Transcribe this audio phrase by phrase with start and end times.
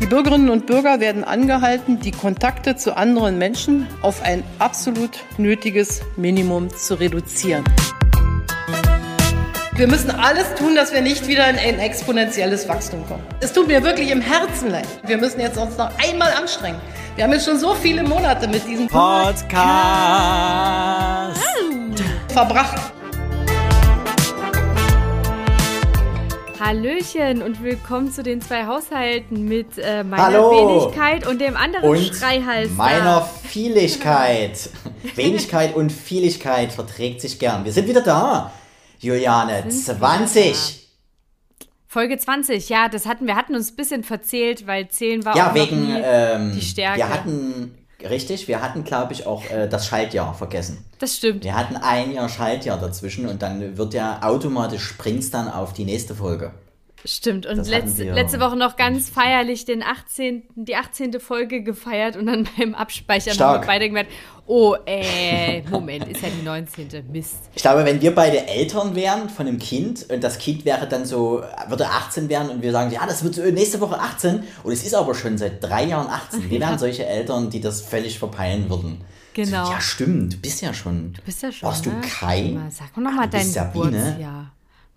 [0.00, 6.00] Die Bürgerinnen und Bürger werden angehalten, die Kontakte zu anderen Menschen auf ein absolut nötiges
[6.16, 7.64] Minimum zu reduzieren.
[9.74, 13.22] Wir müssen alles tun, dass wir nicht wieder in ein exponentielles Wachstum kommen.
[13.40, 14.88] Es tut mir wirklich im Herzen leid.
[15.06, 16.78] Wir müssen jetzt uns noch einmal anstrengen.
[17.16, 19.44] Wir haben jetzt schon so viele Monate mit diesem Podcast
[22.28, 22.92] verbracht.
[26.60, 30.50] Hallöchen und willkommen zu den zwei Haushalten mit äh, meiner Hallo.
[30.84, 32.70] Wenigkeit und dem anderen und Schreihals.
[32.72, 34.68] meiner Vieligkeit.
[35.14, 37.64] Wenigkeit und Vieligkeit verträgt sich gern.
[37.64, 38.52] Wir sind wieder da.
[38.98, 40.86] Juliane, Sind wir 20.
[41.86, 45.50] Folge 20, ja, das hatten wir hatten uns ein bisschen verzählt, weil Zählen war Ja,
[45.50, 46.98] auch wegen, nie ähm, die Stärke.
[46.98, 47.74] wir hatten,
[48.08, 50.84] richtig, wir hatten, glaube ich, auch äh, das Schaltjahr vergessen.
[50.98, 51.44] das stimmt.
[51.44, 55.84] Wir hatten ein Jahr Schaltjahr dazwischen und dann wird ja automatisch springt's dann auf die
[55.84, 56.52] nächste Folge.
[57.04, 57.46] Stimmt.
[57.46, 61.18] Und letzte, letzte Woche noch ganz feierlich den 18., die 18.
[61.20, 63.54] Folge gefeiert und dann beim Abspeichern Stark.
[63.54, 64.10] haben wir beide gemerkt,
[64.46, 66.88] oh, äh, Moment, ist ja die 19.
[67.10, 67.36] Mist.
[67.54, 71.06] Ich glaube, wenn wir beide Eltern wären von einem Kind und das Kind wäre dann
[71.06, 74.72] so, würde 18 werden und wir sagen, ja, das wird so nächste Woche 18 und
[74.72, 76.50] es ist aber schon seit drei Jahren 18.
[76.50, 79.00] Wir wären solche Eltern, die das völlig verpeilen würden.
[79.32, 79.66] Genau.
[79.66, 81.12] So, ja, stimmt, du bist ja schon.
[81.12, 81.68] Du bist ja schon.
[81.68, 82.00] Warst du ne?
[82.00, 82.50] Kai?
[82.52, 83.90] Mal, Sag mir noch mal du bist dein Sabine.
[83.90, 84.52] Geburtsjahr.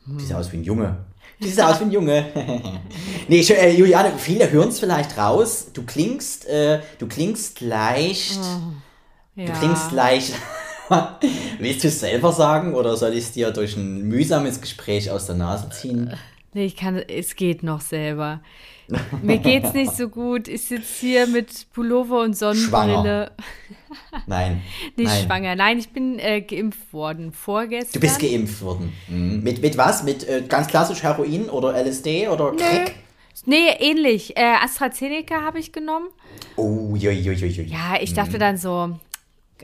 [0.06, 0.98] Du siehst aus wie ein Junge.
[1.44, 2.26] Du siehst aus wie ein Junge.
[3.28, 5.68] nee, äh, Juliane, viele hören es vielleicht raus.
[5.74, 8.40] Du klingst, äh, du klingst leicht.
[9.36, 9.46] Ja.
[9.46, 10.34] Du klingst leicht.
[11.60, 15.26] Willst du es selber sagen oder soll ich es dir durch ein mühsames Gespräch aus
[15.26, 16.14] der Nase ziehen?
[16.54, 18.42] Nee, ich kann, es geht noch selber.
[19.22, 20.48] Mir geht's nicht so gut.
[20.48, 23.32] Ich sitze hier mit Pullover und Sonnenbrille.
[24.28, 24.62] Nein.
[24.96, 25.26] Nicht nein.
[25.26, 25.56] schwanger.
[25.56, 27.94] Nein, ich bin äh, geimpft worden vorgestern.
[27.94, 28.94] Du bist geimpft worden.
[29.08, 29.42] Mhm.
[29.44, 30.04] Mit, mit was?
[30.04, 32.94] Mit äh, ganz klassisch Heroin oder LSD oder Crack?
[33.46, 34.38] Nee, ähnlich.
[34.38, 36.08] Äh, AstraZeneca habe ich genommen.
[36.56, 37.66] Oh, joi, joi, joi, joi.
[37.66, 38.98] Ja, ich dachte dann so,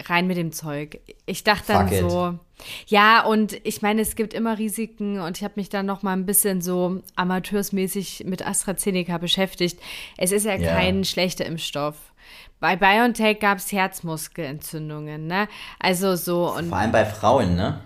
[0.08, 1.00] rein mit dem Zeug.
[1.26, 2.10] Ich dachte dann Fuck it.
[2.10, 2.40] so,
[2.88, 6.14] ja, und ich meine, es gibt immer Risiken und ich habe mich dann noch mal
[6.14, 9.80] ein bisschen so amateursmäßig mit AstraZeneca beschäftigt.
[10.18, 10.74] Es ist ja, Ja.
[10.76, 11.96] kein schlechter Impfstoff.
[12.60, 15.48] Bei BioNTech gab es Herzmuskelentzündungen, ne?
[15.80, 17.80] Also so und Vor allem bei Frauen, ne?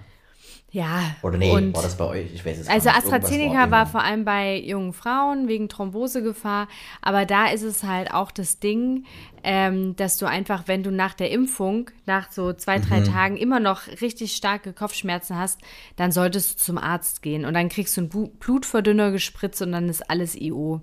[0.73, 0.99] Ja.
[1.21, 2.33] Oder nee, und war das bei euch?
[2.33, 2.97] Ich weiß es also nicht.
[2.97, 3.85] AstraZeneca war, immer.
[3.85, 6.67] vor allem bei jungen Frauen wegen Thrombosegefahr,
[7.01, 9.05] aber da ist es halt auch das Ding,
[9.43, 13.05] ähm, dass du einfach, wenn du nach der Impfung, nach so zwei, drei Mhm.
[13.05, 15.61] Tagen immer noch richtig starke Kopfschmerzen hast,
[15.95, 18.09] dann solltest du zum Arzt gehen und dann kriegst du einen
[18.39, 20.81] Blutverdünner gespritzt und dann ist alles IO.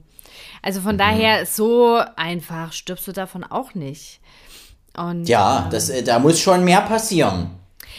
[0.62, 0.84] Also Mhm.
[0.84, 4.21] von daher, so einfach stirbst du davon auch nicht.
[4.97, 7.51] Und Ja, das, äh, da muss schon mehr passieren,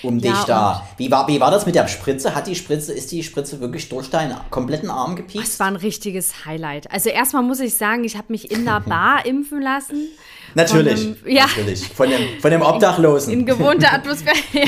[0.04, 0.88] um Ja, dich da.
[0.98, 2.34] Wie war, wie war das mit der Spritze?
[2.36, 5.60] Hat die Spritze, ist die Spritze wirklich durch deinen kompletten Arm Es gepiekst?
[5.60, 6.92] war ein richtiges Highlight.
[6.92, 10.08] Also erstmal muss ich sagen, ich habe mich in der Bar impfen lassen.
[10.56, 11.00] Natürlich.
[11.00, 11.44] Von einem- ja.
[11.46, 11.88] Natürlich.
[11.88, 13.32] Von dem, von dem Obdachlosen.
[13.34, 14.36] In gewohnter Atmosphäre.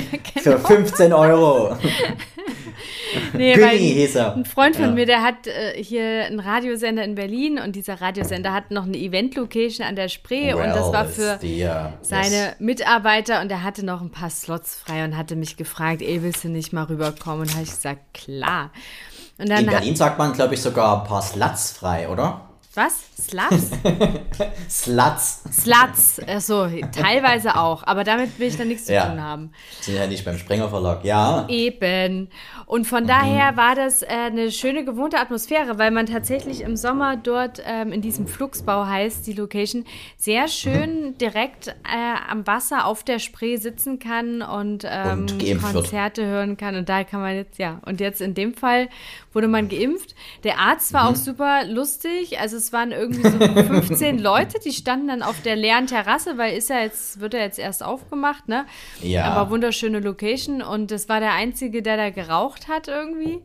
[0.44, 0.58] Genau.
[0.58, 1.76] Für 15 Euro.
[3.34, 3.54] Nee,
[4.16, 4.36] er.
[4.36, 4.92] Ein Freund von Ja.
[4.92, 8.98] mir, der hat äh, hier einen Radiosender in Berlin und dieser Radiosender hat noch eine
[8.98, 14.02] Event-Location an der Spree und das war für der, seine Mitarbeiter und er hatte noch
[14.02, 17.42] ein paar Slots frei und hatte mich gefragt, ey, willst du nicht mal rüberkommen?
[17.42, 18.72] Und habe ich gesagt, klar.
[19.38, 22.50] Und dann In hat, Berlin sagt man, glaube ich, sogar ein paar Sluts frei, oder?
[22.76, 23.04] Was?
[23.20, 23.72] Sluts?
[24.70, 25.44] Sluts.
[25.52, 26.20] Sluts.
[26.28, 27.84] Achso, teilweise auch.
[27.86, 29.08] Aber damit will ich dann nichts zu Ja.
[29.08, 29.52] tun haben.
[29.82, 31.04] Sind ja nicht beim Springer Verlag.
[31.06, 31.46] Ja.
[31.48, 32.30] Eben.
[32.66, 32.86] Und Mhm.
[32.86, 37.62] von daher war das äh, eine schöne gewohnte Atmosphäre, weil man tatsächlich im Sommer dort
[37.66, 39.86] ähm, in diesem Flugsbau heißt, die Location,
[40.18, 41.18] sehr schön Mhm.
[41.18, 41.74] direkt äh,
[42.30, 45.62] am Wasser auf der Spree sitzen kann und, ähm, Und.
[45.62, 46.76] Konzerte hören kann.
[46.76, 47.80] Und da kann man jetzt, ja.
[47.86, 48.90] Und jetzt in dem Fall
[49.34, 50.16] wurde man geimpft.
[50.44, 51.10] Der Arzt war Mhm.
[51.10, 52.40] auch super lustig.
[52.40, 56.56] Also es waren irgendwie so 15 Leute, die standen dann auf der leeren Terrasse, weil
[56.58, 58.66] ist ja jetzt, wird ja jetzt erst aufgemacht, ne?
[59.02, 59.26] Ja.
[59.26, 63.42] Aber wunderschöne Location und das war der Einzige, der da geraucht hat irgendwie.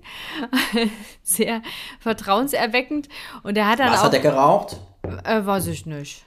[1.23, 1.63] Sehr
[2.01, 3.09] vertrauenserweckend.
[3.43, 4.77] Und der hat dann Was auch, hat er geraucht?
[5.25, 6.25] äh, weiß ich nicht.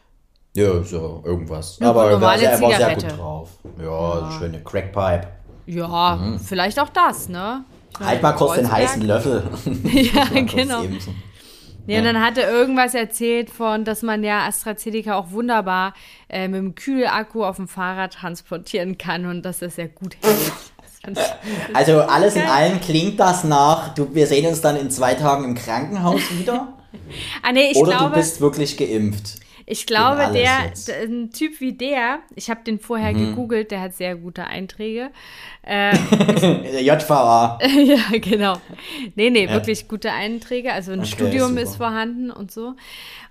[0.56, 1.78] Ja, so irgendwas.
[1.80, 3.50] Eine Aber er war, sehr, er war sehr gut drauf.
[3.82, 5.28] Ja, schöne Crackpipe.
[5.66, 7.38] Ja, vielleicht auch das, ne?
[7.40, 7.64] Meine,
[8.00, 8.06] Mhm.
[8.06, 9.44] Halt mal kurz den heißen Löffel.
[9.84, 10.84] Ja, genau.
[10.84, 10.98] eben.
[11.88, 15.94] Nee, und dann hat er irgendwas erzählt von, dass man ja AstraZeneca auch wunderbar
[16.30, 20.52] äh, mit dem Kühlakku auf dem Fahrrad transportieren kann und dass das ja gut hält.
[21.74, 25.46] Also alles in allem klingt das nach, du, wir sehen uns dann in zwei Tagen
[25.46, 26.74] im Krankenhaus wieder.
[27.42, 29.41] Ah, nee, ich oder glaube, du bist wirklich geimpft.
[29.66, 30.72] Ich glaube, der,
[31.04, 35.12] ein Typ wie der, ich habe den vorher gegoogelt, der hat sehr gute Einträge.
[35.64, 35.96] Äh,
[36.82, 37.60] JVA.
[37.84, 38.58] ja, genau.
[39.16, 40.74] Nee, nee, wirklich gute Einträge.
[40.74, 41.62] Also ein Okay, Studium super.
[41.62, 42.74] ist vorhanden und so.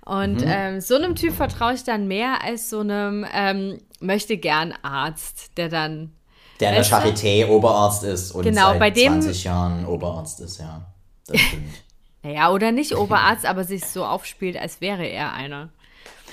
[0.05, 4.73] Und ähm, so einem Typ vertraue ich dann mehr als so einem ähm, möchte gern
[4.81, 6.11] Arzt, der dann
[6.59, 6.85] Der in der?
[6.85, 10.81] Charité Oberarzt ist und Genau, seit bei dem- 20 Jahren Oberarzt ist, ja.
[11.27, 11.63] Das stimmt.
[12.23, 15.69] Naja, oder nicht Oberarzt, aber sich so aufspielt, als wäre er einer.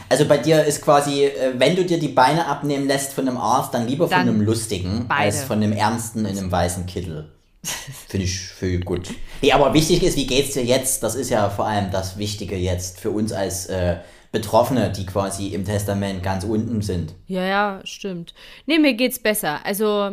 [0.09, 3.37] Also bei dir ist quasi, äh, wenn du dir die Beine abnehmen lässt von einem
[3.39, 5.21] Arzt, dann lieber von Dann einem lustigen beide.
[5.23, 7.29] als von einem ernsten in einem weißen Kittel.
[8.09, 9.09] Finde ich für gut.
[9.43, 11.03] Nee, aber wichtig ist, wie geht's dir jetzt?
[11.03, 13.97] Das ist ja vor allem das Wichtige jetzt für uns als äh,
[14.33, 17.15] Betroffene, die quasi im Testament ganz unten sind.
[17.27, 18.35] Ja, ja, stimmt.
[18.67, 19.61] Nee, mir geht's besser.
[19.65, 20.13] Also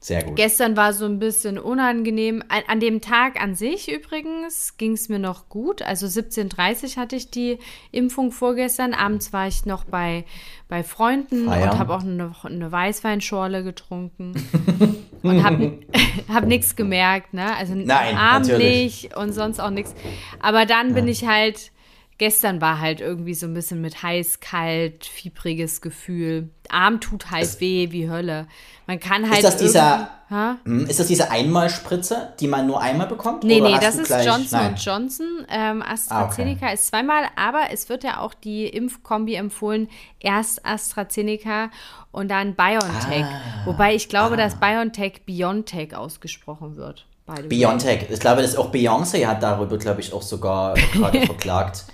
[0.00, 0.36] Sehr gut.
[0.36, 2.44] Gestern war so ein bisschen unangenehm.
[2.48, 5.82] An, an dem Tag an sich übrigens ging es mir noch gut.
[5.82, 7.58] Also 17.30 hatte ich die
[7.90, 8.94] Impfung vorgestern.
[8.94, 10.24] Abends war ich noch bei,
[10.68, 11.70] bei Freunden Feiern.
[11.70, 14.34] und habe auch eine, eine Weißweinschorle getrunken.
[15.22, 15.80] und habe
[16.28, 17.34] hab nichts gemerkt.
[17.34, 17.56] Ne?
[17.56, 19.94] Also Nein, nicht und sonst auch nichts.
[20.40, 21.72] Aber dann bin ich halt...
[22.18, 26.50] Gestern war halt irgendwie so ein bisschen mit heiß, kalt, fiebriges Gefühl.
[26.68, 28.46] Arm tut halt weh wie Hölle.
[28.88, 29.38] Man kann halt.
[29.38, 30.56] Ist das dieser, Ha?
[30.64, 33.44] hm, ist das diese Einmalspritze, die man nur einmal bekommt?
[33.44, 34.74] Nee, nee, das ist gleich- Johnson Nein.
[34.76, 35.46] Johnson.
[35.48, 39.88] Ähm, AstraZeneca ist zweimal, aber es wird ja auch die Impfkombi empfohlen.
[40.18, 41.70] Erst AstraZeneca
[42.10, 43.24] und dann BioNTech.
[43.24, 43.40] Ah.
[43.64, 47.06] Wobei ich glaube, dass BioNTech BioNTech ausgesprochen wird.
[47.48, 48.06] Biontech.
[48.10, 51.84] Ich glaube, das auch Beyoncé hat darüber, glaube ich, auch sogar gerade verklagt,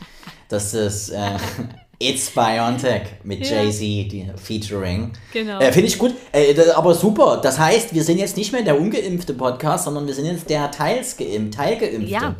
[0.49, 1.31] dass es äh,
[1.99, 3.63] It's Biontech mit Ja.
[3.63, 5.13] Jay-Z, die Featuring.
[5.33, 5.61] Genau.
[5.61, 6.15] Äh, Finde ich gut.
[6.33, 7.41] Äh, das, aber super.
[7.43, 10.71] Das heißt, wir sind jetzt nicht mehr der ungeimpfte Podcast, sondern wir sind jetzt der
[10.71, 12.11] teils geimpft, teilgeimpfte.
[12.11, 12.35] Ja.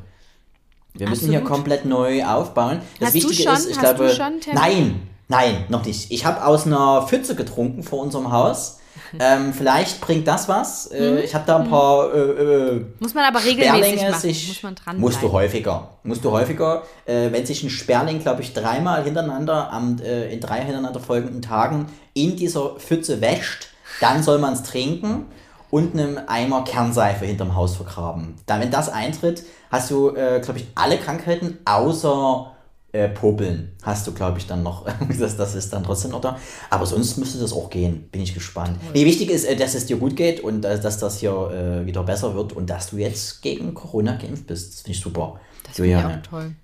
[0.95, 1.57] Wir müssen hier Absolut.
[1.57, 2.81] komplett neu aufbauen.
[3.01, 3.55] Das Hast Wichtige schon?
[3.55, 4.11] ist, ich glaube.
[4.11, 6.11] schon nein, nein, noch nicht.
[6.13, 8.79] Ich habe aus einer Pfütze getrunken vor unserem Haus.
[9.19, 10.87] Ähm, vielleicht bringt das was.
[10.89, 11.19] Äh, Mhm.
[11.19, 14.21] ich habe da ein paar äh, äh, Muss man aber regelmäßig Sperlinge machen.
[14.21, 15.89] sich, Muss man dran musst du häufiger.
[16.03, 16.83] Musst du häufiger.
[17.07, 21.43] Äh, wenn sich ein Sperling, glaube ich, dreimal hintereinander am, äh, in drei hintereinander folgenden
[21.43, 23.69] Tagen in dieser Pfütze wäscht,
[24.01, 25.27] dann soll man es trinken
[25.71, 28.35] und einem Eimer Kernseife hinterm Haus vergraben.
[28.47, 32.54] Dann, wenn das eintritt, hast du, glaube ich, alle Krankheiten außer
[32.95, 34.87] äh, Popeln hast du, glaube ich, dann noch.
[35.19, 36.39] das, das ist dann trotzdem noch da.
[36.71, 38.09] Aber sonst müsste das auch gehen.
[38.13, 38.79] Bin ich gespannt.
[38.95, 41.51] Nee, wichtig ist, äh, dass es dir gut geht und äh, dass das hier
[41.83, 44.73] äh, wieder besser wird und dass du jetzt gegen Corona geimpft bist.
[44.73, 45.41] Das finde ich super.
[45.65, 46.23] Das finde ich Juliane.
[46.23, 46.55] auch toll.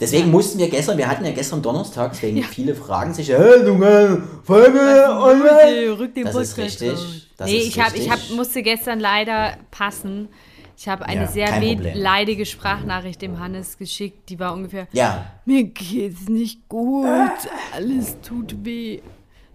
[0.00, 3.82] Deswegen mussten wir gestern, wir hatten ja gestern Donnerstag, deswegen viele fragen sich, hey, du
[3.82, 5.98] äh, Folge online.
[5.98, 6.92] Rück den Das ist richtig.
[7.36, 10.28] Das nee, ist ich, hab, ich hab, musste gestern leider passen.
[10.80, 11.60] Ich habe eine Ja, sehr
[11.94, 14.28] leidige Sprachnachricht dem Hannes geschickt.
[14.28, 17.08] Die war ungefähr, Ja, mir geht's nicht gut,
[17.74, 19.00] alles tut weh.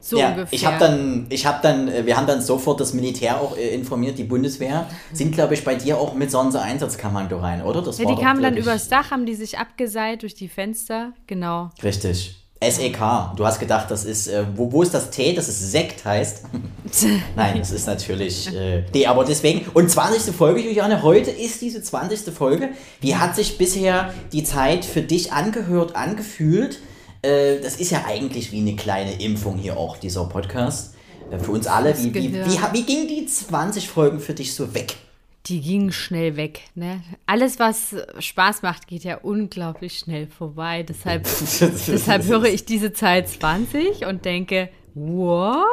[0.02, 0.54] So ja, ungefähr.
[0.54, 3.74] ich habe dann, ich habe dann, äh, wir haben dann sofort das Militär auch äh,
[3.74, 7.82] informiert, die Bundeswehr, sind glaube ich bei dir auch mit Sondereinsatzkommando rein, oder?
[7.82, 11.14] Das ja, die kamen dann ich, übers Dach, haben die sich abgeseilt durch die Fenster.
[11.28, 11.70] Genau.
[11.82, 12.43] Richtig.
[12.72, 12.98] SEK.
[13.36, 15.34] Du hast gedacht, das ist, äh, wo, wo ist das T?
[15.34, 16.44] Das ist Sekt heißt.
[17.36, 18.54] Nein, das ist natürlich.
[18.54, 19.66] Äh, nee, aber deswegen.
[19.74, 20.34] Und 20.
[20.36, 22.34] Folge, Juliane, heute ist diese 20.
[22.34, 22.70] Folge.
[23.02, 26.80] Wie hat sich bisher die Zeit für dich angehört, angefühlt?
[27.22, 30.94] Äh, das ist ja eigentlich wie eine kleine Impfung hier auch, dieser Podcast.
[31.32, 31.98] Äh, für uns alle.
[31.98, 34.96] Wie, wie, wie, ha- wie ging die 20 Folgen für dich so weg?
[35.48, 36.62] Die gingen schnell weg.
[36.74, 37.02] Ne?
[37.26, 40.84] Alles, was Spaß macht, geht ja unglaublich schnell vorbei.
[40.84, 41.24] Deshalb,
[41.88, 45.66] deshalb höre ich diese Zahl 20 und denke, what?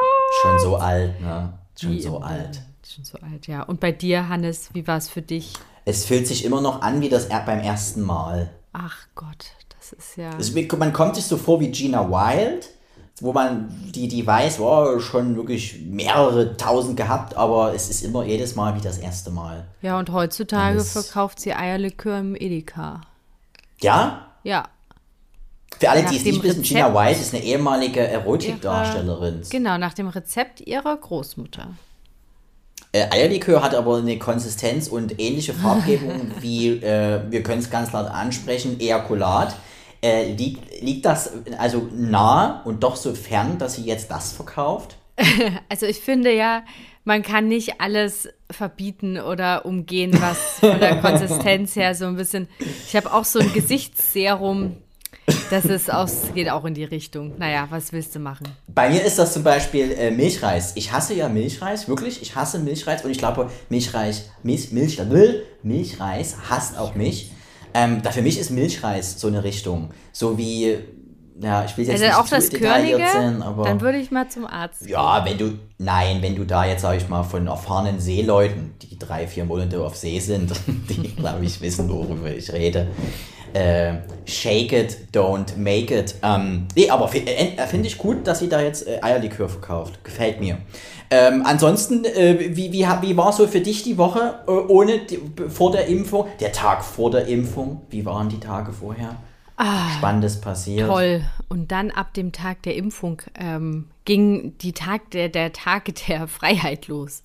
[0.43, 1.53] Schon so alt, ne?
[1.81, 2.61] Schon Wie so alt.
[2.85, 3.63] Schon so alt, ja.
[3.63, 5.53] Und bei dir, Hannes, wie war es für dich?
[5.85, 8.51] Es fühlt sich immer noch an wie das er- beim ersten Mal.
[8.73, 10.31] Ach Gott, das ist ja.
[10.55, 12.69] Wie- man kommt sich so vor wie Gina Wild,
[13.21, 18.25] wo man die, die weiß, wow, schon wirklich mehrere tausend gehabt, aber es ist immer
[18.25, 19.67] jedes Mal wie das erste Mal.
[19.83, 23.03] Ja, und heutzutage Alles- verkauft sie Eierlikör im Edeka.
[23.81, 24.27] Ja?
[24.43, 24.69] Ja,
[25.79, 29.43] Für alle, Nach die es nicht wissen, Gina Wild ist eine ehemalige Erotikdarstellerin.
[29.51, 31.69] genau, nach dem Rezept ihrer Großmutter.
[32.93, 37.93] Äh, Eierlikör hat aber eine Konsistenz und ähnliche Farbgebung wie, äh, wir können es ganz
[37.93, 39.55] laut ansprechen, Ejakulat.
[40.03, 44.97] Äh, liegt, liegt das also nah und doch so fern, dass sie jetzt das verkauft?
[45.69, 46.63] Also ich finde ja,
[47.05, 52.49] man kann nicht alles verbieten oder umgehen, was von der Konsistenz her so ein bisschen.
[52.87, 54.77] Ich habe auch so ein Gesichtsserum,
[55.51, 57.39] das ist aus, geht auch in die Richtung.
[57.39, 58.49] Naja, was willst du machen?
[58.69, 60.77] Bei mir ist das zum Beispiel äh, Milchreis.
[60.77, 62.23] Ich hasse ja Milchreis, wirklich.
[62.23, 67.31] Ich hasse Milchreis und ich glaube, Milchreis, Milch, Milch, Milch, Milchreis hasst auch mich.
[67.75, 69.91] Ähm, da für mich ist Milchreis so eine Richtung.
[70.13, 70.79] So wie
[71.43, 74.11] ja, ich will jetzt Also nicht auch zu das Körnige, sein, aber dann würde ich
[74.11, 74.87] mal zum Arzt.
[74.87, 78.99] ja, wenn du, nein, wenn du da jetzt, sag ich mal, von erfahrenen Seeleuten, die
[78.99, 82.89] drei, vier Monate auf See sind, die, glaube ich, wissen, worüber ich rede,
[83.55, 86.15] äh, shake it, don't make it.
[86.23, 90.03] Ähm, nee, aber äh, äh, finde ich gut, dass sie da jetzt äh, Eierlikör verkauft.
[90.05, 90.59] Gefällt mir.
[91.11, 95.19] Ähm, ansonsten, äh, wie, wie, wie war so für dich die Woche äh, ohne die,
[95.49, 96.27] vor der Impfung?
[96.39, 99.17] Der Tag vor der Impfung, wie waren die Tage vorher?
[99.99, 100.89] Spannendes passiert.
[100.89, 101.25] Ah, Toll.
[101.49, 106.29] Und dann ab dem Tag der Impfung ähm, ging die Tag der, der Tage der
[106.29, 107.23] Freiheit los.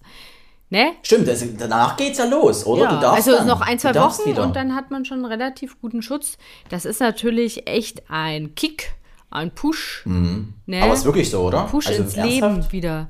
[0.69, 0.93] Ne?
[1.03, 2.83] Stimmt, also danach geht's ja los, oder?
[2.83, 3.47] Ja, du darfst also dann.
[3.47, 4.43] noch ein, zwei Wochen wieder.
[4.43, 6.37] und dann hat man schon einen relativ guten Schutz.
[6.69, 8.95] Das ist natürlich echt ein Kick,
[9.29, 10.03] ein Push.
[10.05, 10.47] Ne?
[10.65, 10.83] Mhm.
[10.83, 11.63] Aber ist wirklich so, oder?
[11.63, 12.41] Push Also ins ernsthaft?
[12.55, 13.07] Leben wieder.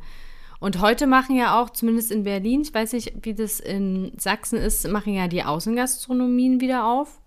[0.59, 4.57] Und heute machen ja auch, zumindest in Berlin, ich weiß nicht, wie das in Sachsen
[4.57, 7.19] ist, machen ja die Außengastronomien wieder auf.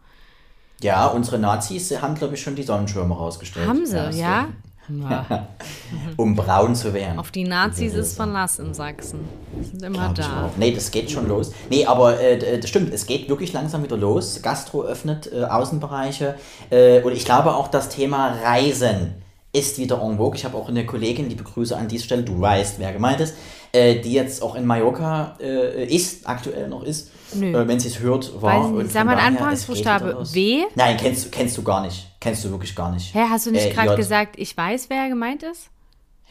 [0.83, 3.67] Ja, unsere Nazis haben, glaube ich, schon die Sonnenschirme rausgestellt.
[3.67, 4.49] Haben sie, ja?
[4.89, 5.49] Ja.
[6.17, 7.19] Um braun zu werden.
[7.19, 9.21] Auf die Nazis ist Verlass in Sachsen.
[9.59, 10.51] Die sind immer Glaub da.
[10.57, 11.53] Nee, das geht schon los.
[11.71, 14.41] Nee, aber äh, d- das stimmt, es geht wirklich langsam wieder los.
[14.43, 16.35] Gastro öffnet äh, Außenbereiche.
[16.71, 19.15] Äh, und ich glaube auch, das Thema Reisen
[19.53, 20.37] ist wieder en vogue.
[20.37, 23.35] Ich habe auch eine Kollegin, liebe Grüße an dieser Stelle, du weißt, wer gemeint ist,
[23.73, 27.11] äh, die jetzt auch in Mallorca äh, ist, aktuell noch ist.
[27.35, 27.53] Nö.
[27.53, 28.65] Äh, wenn sie es hört, war.
[28.65, 28.93] Weiß nicht.
[28.93, 30.25] Sag mal wieder Anfangsbuchstabe.
[30.33, 30.65] W?
[30.75, 32.07] Nein, kennst, du- kennst du gar nicht.
[32.21, 33.15] Kennst du wirklich gar nicht.
[33.15, 35.71] Hä, hast du nicht Äh, gerade gesagt, ich weiß, wer gemeint ist?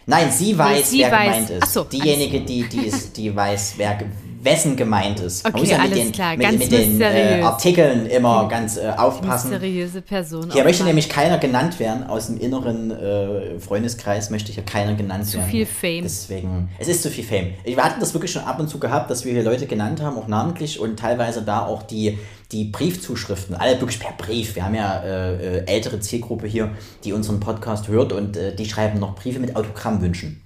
[0.08, 1.26] Nein, sie weiß, sie wer weiß.
[1.26, 1.74] gemeint ist.
[1.74, 4.00] So, Diejenige, die, die, ist, die weiß, wer,
[4.42, 5.44] wessen gemeint ist.
[5.44, 7.42] Man Okay, muss ja mit den, klar, mit, ganz mit den äh.
[7.44, 9.50] Artikeln immer ganz äh, aufpassen.
[9.50, 10.50] Mysteriöse Person.
[10.52, 12.06] Hier Oh möchte nämlich keiner genannt werden.
[12.06, 15.50] Aus dem inneren äh, Freundeskreis möchte hier keiner genannt werden.
[15.50, 16.04] viel Fame.
[16.04, 17.54] Deswegen, es ist zu viel Fame.
[17.64, 20.18] Wir hatten das wirklich schon ab und zu gehabt, dass wir hier Leute genannt haben,
[20.18, 22.18] auch namentlich und teilweise da auch die,
[22.52, 24.56] die Briefzuschriften, alle wirklich per Brief.
[24.56, 26.72] Wir haben ja äh, äh, ältere Zielgruppe hier,
[27.04, 30.42] die unseren Podcast hört und äh, die schreiben noch Briefe mit Autogrammwünschen.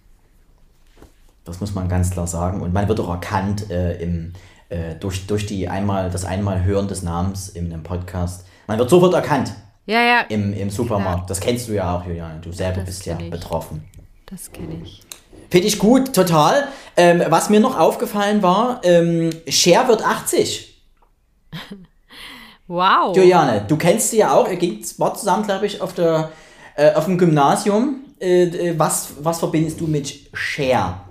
[1.43, 2.61] Das muss man ganz klar sagen.
[2.61, 4.33] Und man wird auch erkannt äh, im,
[4.69, 8.45] äh, durch, durch die einmal, das einmal Hören des Namens in einem Podcast.
[8.67, 9.53] Man wird sofort erkannt
[9.85, 11.29] Ja, ja, im, im Supermarkt.
[11.29, 12.39] Das kennst du ja auch, Juliane.
[12.41, 13.29] Du selber Das bist ja ich.
[13.29, 13.83] betroffen.
[14.27, 15.01] das kenne ich.
[15.49, 16.67] Finde ich gut, total.
[16.95, 20.81] Ähm, was mir noch aufgefallen war, ähm, Cher wird 80.
[22.67, 23.15] Wow.
[23.15, 24.47] Juliane, du kennst sie ja auch.
[24.49, 26.31] Ihr ging war zusammen, glaube ich, auf, der,
[26.75, 27.97] äh, auf dem Gymnasium.
[28.19, 31.05] Äh, äh, was, was verbindest du mit Cher?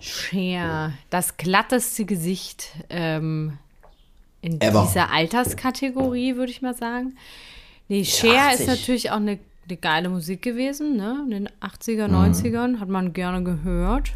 [0.00, 3.58] Cher, das glatteste Gesicht ähm,
[4.40, 4.86] in Ever.
[4.88, 7.16] dieser Alterskategorie, würde ich mal sagen.
[7.88, 8.60] Nee, Cher 80.
[8.60, 11.20] ist natürlich auch eine, eine geile Musik gewesen, ne?
[11.26, 12.14] In den 80er, Mhm.
[12.32, 14.12] 90ern hat man gerne gehört.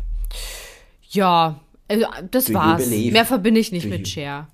[1.11, 2.87] Ja, also das Do war's.
[2.88, 4.49] Mehr verbinde ich nicht Do mit you- Cher.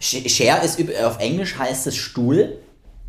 [0.00, 2.58] Sh- Cher ist auf Englisch heißt es Stuhl,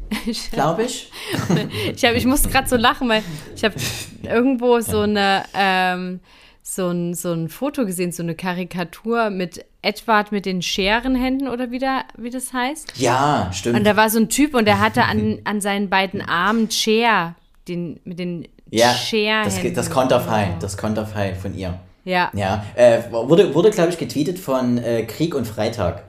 [0.51, 1.11] glaube ich.
[1.95, 3.23] Ich, hab, ich musste gerade so lachen, weil
[3.55, 3.75] ich habe
[4.23, 6.19] irgendwo so eine ähm,
[6.61, 11.71] so ein, so ein Foto gesehen, so eine Karikatur mit Edward mit den Scherenhänden oder
[11.71, 12.93] wie, da, wie das heißt.
[12.97, 13.77] Ja, stimmt.
[13.77, 17.35] Und da war so ein Typ und der hatte an, an seinen beiden Armen Cher,
[17.67, 19.73] den, mit den ja, das, Scherhänden.
[19.73, 21.79] das Konterfei, das Konterfei von ihr.
[22.05, 22.31] Ja.
[22.33, 26.03] Ja, äh, wurde, wurde glaube ich, getweetet von äh, Krieg und Freitag.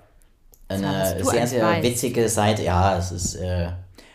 [0.71, 1.83] Eine sehr, sehr weiß.
[1.83, 2.63] witzige Seite.
[2.63, 3.69] Ja, es ist äh,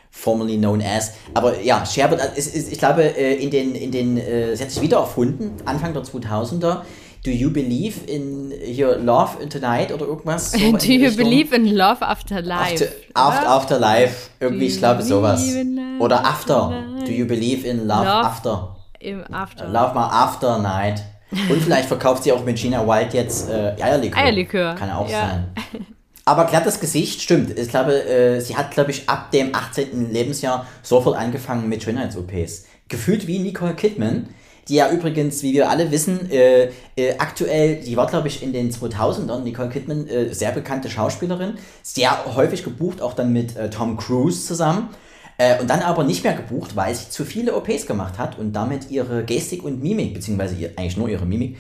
[0.09, 1.13] formerly known as.
[1.33, 4.71] Aber ja, äh, ist, ist, ich glaube, äh, in den, in den, äh, sie hat
[4.71, 6.81] sich wieder erfunden, Anfang der 2000er.
[7.23, 10.51] Do you believe in your love tonight oder irgendwas?
[10.57, 11.17] So Do you Richtung?
[11.17, 12.73] believe in love after life?
[12.73, 14.29] After, after, after life.
[14.39, 15.43] Irgendwie, ich glaube, sowas.
[15.47, 16.83] love Oder after.
[17.03, 18.25] Do you believe in love, Love.
[18.25, 18.75] after?
[18.99, 19.67] Im After.
[19.67, 21.03] Lauf mal After Night.
[21.31, 24.17] Und vielleicht verkauft sie auch mit Gina Wild jetzt äh, Eierlikör.
[24.23, 25.21] Eierlikör, Kann auch ja.
[25.21, 25.85] sein.
[26.27, 27.57] Aber glattes Gesicht, stimmt.
[27.57, 30.11] Ich glaube, äh, sie hat, glaube ich, ab dem 18.
[30.11, 32.65] Lebensjahr sofort angefangen mit Schönheits-OPs.
[32.87, 34.29] Gefühlt wie Nicole Kidman,
[34.67, 38.53] die ja übrigens, wie wir alle wissen, äh, äh, aktuell, die war, glaube ich, in
[38.53, 43.69] den 2000ern, Nicole Kidman, äh, sehr bekannte Schauspielerin, sehr häufig gebucht, auch dann mit äh,
[43.69, 44.89] Tom Cruise zusammen.
[45.37, 48.53] Äh, und dann aber nicht mehr gebucht, weil sie zu viele OPs gemacht hat und
[48.53, 51.57] damit ihre Gestik und Mimik, beziehungsweise ihr, eigentlich nur ihre Mimik,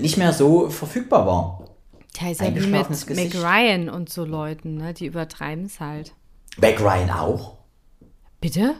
[0.00, 1.69] nicht mehr so verfügbar war.
[2.18, 3.34] Ja, ist ja wie mit Gesicht.
[3.36, 4.92] Ryan und so Leuten, ne?
[4.94, 6.12] Die übertreiben es halt.
[6.58, 7.58] Meg Ryan auch.
[8.40, 8.74] Bitte?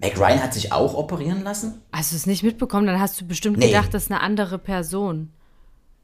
[0.00, 1.82] Meg Ryan hat sich auch operieren lassen?
[1.92, 2.86] Hast du es nicht mitbekommen?
[2.86, 3.66] Dann hast du bestimmt Nee.
[3.68, 5.30] gedacht, das ist eine andere Person.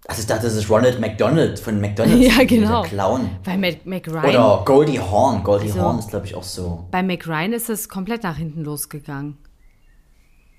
[0.07, 2.27] Also ich dachte, das ist Ronald McDonald von McDonald's.
[2.37, 2.83] Ja, genau.
[2.83, 3.31] Der Clown.
[3.45, 5.43] Bei Mac, Mac Ryan, Oder Goldie Hawn.
[5.43, 6.87] Goldie Also- Hawn ist, glaube ich, auch so.
[6.91, 9.39] bei Mac Ryan ist es komplett nach hinten losgegangen.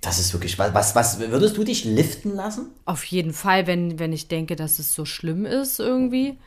[0.06, 0.58] Das ist wirklich.
[0.60, 2.68] Was, was, was würdest du dich liften lassen?
[2.86, 6.38] Auf jeden Fall, wenn, wenn ich denke, dass es so schlimm ist irgendwie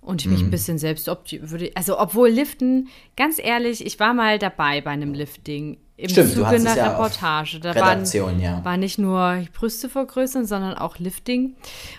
[0.00, 0.46] und ich mich Mhm.
[0.46, 1.72] ein bisschen selbst würde.
[1.74, 5.78] Also, obwohl Liften, ganz ehrlich, ich war mal dabei bei einem Lifting.
[5.96, 7.60] im Stimmt, du Zuge einer ja Reportage.
[7.60, 8.06] Da waren,
[8.40, 8.64] ja.
[8.64, 11.56] war nicht nur Brüste vergrößern, sondern auch Lifting.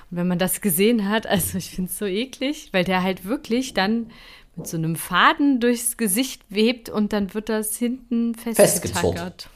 [0.09, 3.25] Und wenn man das gesehen hat, also ich finde es so eklig, weil der halt
[3.25, 4.07] wirklich dann
[4.55, 9.49] mit so einem Faden durchs Gesicht webt und dann wird das hinten festgetackert.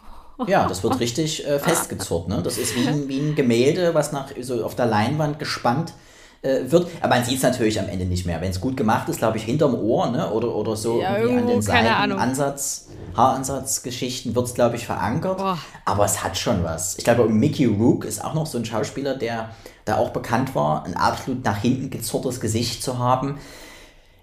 [0.48, 2.28] Ja, das wird richtig äh, festgezurrt.
[2.28, 2.42] Ne?
[2.44, 5.94] Das ist wie ein, wie ein Gemälde, was nach so auf der Leinwand gespannt
[6.42, 6.88] äh, wird.
[7.02, 8.42] Aber man sieht es natürlich am Ende nicht mehr.
[8.42, 10.32] Wenn es gut gemacht ist, glaube ich, hinterm Ohr ne?
[10.32, 12.20] oder, oder so Ja, irgendwie an den Seiten, Ahnung.
[12.20, 15.38] Ansatz, Haaransatzgeschichten wird es, glaube ich, verankert.
[15.38, 15.58] Boah.
[15.86, 16.98] Aber es hat schon was.
[16.98, 19.50] Ich glaube, Mickey Rook ist auch noch so ein Schauspieler, der
[19.86, 23.38] da auch bekannt war, ein absolut nach hinten gezurrtes Gesicht zu haben.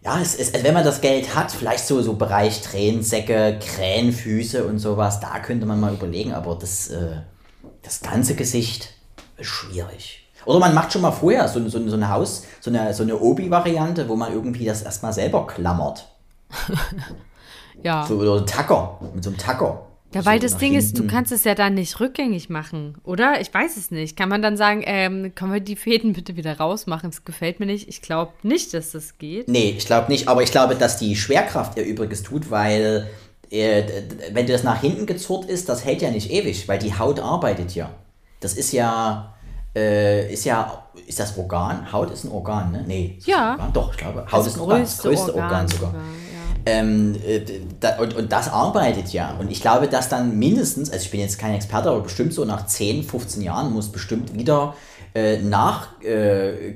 [0.04, 4.64] Ja, es ist, also wenn man das Geld hat, vielleicht so, so Bereich Tränensäcke, Krähenfüße
[4.64, 7.20] und sowas, da könnte man mal überlegen, aber das, äh,
[7.82, 8.94] das ganze Gesicht
[9.36, 10.28] ist schwierig.
[10.44, 13.16] Oder man macht schon mal vorher so, so, so ein Haus, so eine, so eine
[13.16, 16.08] Obi-Variante, wo man irgendwie das erstmal selber klammert.
[17.82, 18.06] Ja.
[18.06, 19.86] So, oder Tacker, mit so einem Tacker.
[20.14, 21.14] Ja, weil so das Ding ist, du hinten.
[21.14, 23.40] kannst es ja dann nicht rückgängig machen, oder?
[23.40, 24.16] Ich weiß es nicht.
[24.16, 27.10] Kann man dann sagen, ähm, können wir die Fäden bitte wieder rausmachen?
[27.10, 27.88] Das gefällt mir nicht.
[27.88, 29.48] Ich glaube nicht, dass das geht.
[29.48, 33.08] Nee, ich glaube nicht, aber ich glaube, dass die Schwerkraft ihr Übriges tut, weil
[33.50, 33.82] äh,
[34.32, 37.74] wenn das nach hinten gezurrt ist, das hält ja nicht ewig, weil die Haut arbeitet
[37.74, 37.90] ja.
[38.40, 39.34] Das ist ja,
[39.76, 41.92] äh, ist ja, ist das Organ?
[41.92, 42.84] Haut ist ein Organ, ne?
[42.86, 43.14] Nee.
[43.18, 43.52] das Ja.
[43.52, 43.72] Organ?
[43.72, 45.92] Doch, ich glaube, Haut ist ein Organ, das größte Organ, sogar.
[45.92, 45.98] ja.
[46.64, 47.40] Ähm, äh,
[47.80, 49.36] da, und, und das arbeitet ja.
[49.38, 52.44] Und ich glaube, dass dann mindestens, also ich bin jetzt kein Experte, aber bestimmt so
[52.44, 54.74] nach 10, 15 Jahren muss bestimmt wieder
[55.14, 56.72] äh, nach äh,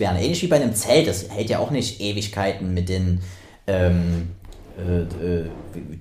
[0.00, 0.18] werden.
[0.18, 1.06] Ähnlich wie bei einem Zelt.
[1.06, 3.20] Das hält ja auch nicht Ewigkeiten mit den
[3.66, 4.30] ähm,
[4.78, 5.44] äh, äh,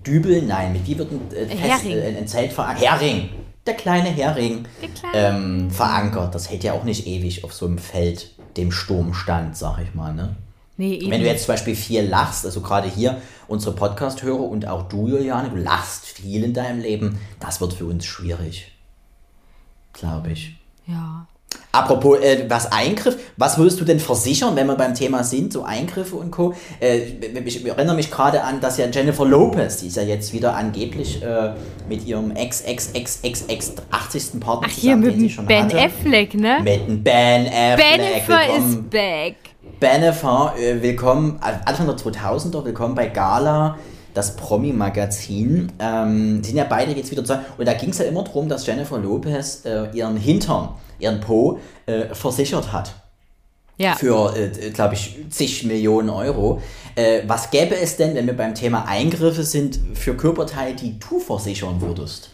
[0.05, 0.47] Dübeln.
[0.47, 2.83] Nein, mit wie wird ein, äh, fest, ein Zelt verankert?
[2.83, 3.29] Hering.
[3.65, 5.37] Der kleine Hering Der kleine.
[5.37, 6.33] ähm, verankert.
[6.33, 9.93] Das hält ja auch nicht ewig auf so einem Feld, dem Sturm stand, sag ich
[9.93, 10.13] mal.
[10.13, 10.35] Ne?
[10.77, 10.99] Nee.
[11.09, 15.07] Wenn du jetzt zum Beispiel viel lachst, also gerade hier unsere Podcast-Hörer und auch du,
[15.07, 18.71] Juliane, du lachst viel in deinem Leben, das wird für uns schwierig.
[19.93, 20.55] Glaube ich.
[20.85, 21.27] ja.
[21.71, 25.63] Apropos, äh, was Eingriff, was würdest du denn versichern, wenn wir beim Thema sind, so
[25.63, 26.53] Eingriffe und Co.
[26.79, 26.97] Äh,
[27.45, 30.55] ich, ich erinnere mich gerade an, dass ja Jennifer Lopez, die ist ja jetzt wieder
[30.55, 31.51] angeblich äh,
[31.87, 34.39] mit ihrem Ex-Ex-Ex-Ex-Ex 80.
[34.39, 35.79] Partner Ach, hier mit den sie schon Ben hatte.
[35.79, 36.59] Affleck, ne?
[36.63, 37.97] Mit dem Ben Affleck.
[37.97, 38.69] Bennifer Willkommen.
[38.69, 39.35] is back.
[39.79, 43.77] Bennifer, äh, willkommen, äh, Anfang der 2000er, willkommen bei Gala,
[44.15, 45.71] das Promi-Magazin.
[45.77, 47.45] Ähm, sind ja beide jetzt wieder zusammen.
[47.59, 51.59] Und da ging es ja immer darum, dass Jennifer Lopez äh, ihren Hintern, ihren Po,
[51.85, 52.95] äh, versichert hat.
[53.77, 53.93] Ja.
[53.93, 56.59] Für, äh, glaube ich, zig Millionen Euro.
[56.95, 61.19] Äh, was gäbe es denn, wenn wir beim Thema Eingriffe sind, für Körperteile, die du
[61.19, 62.31] versichern würdest?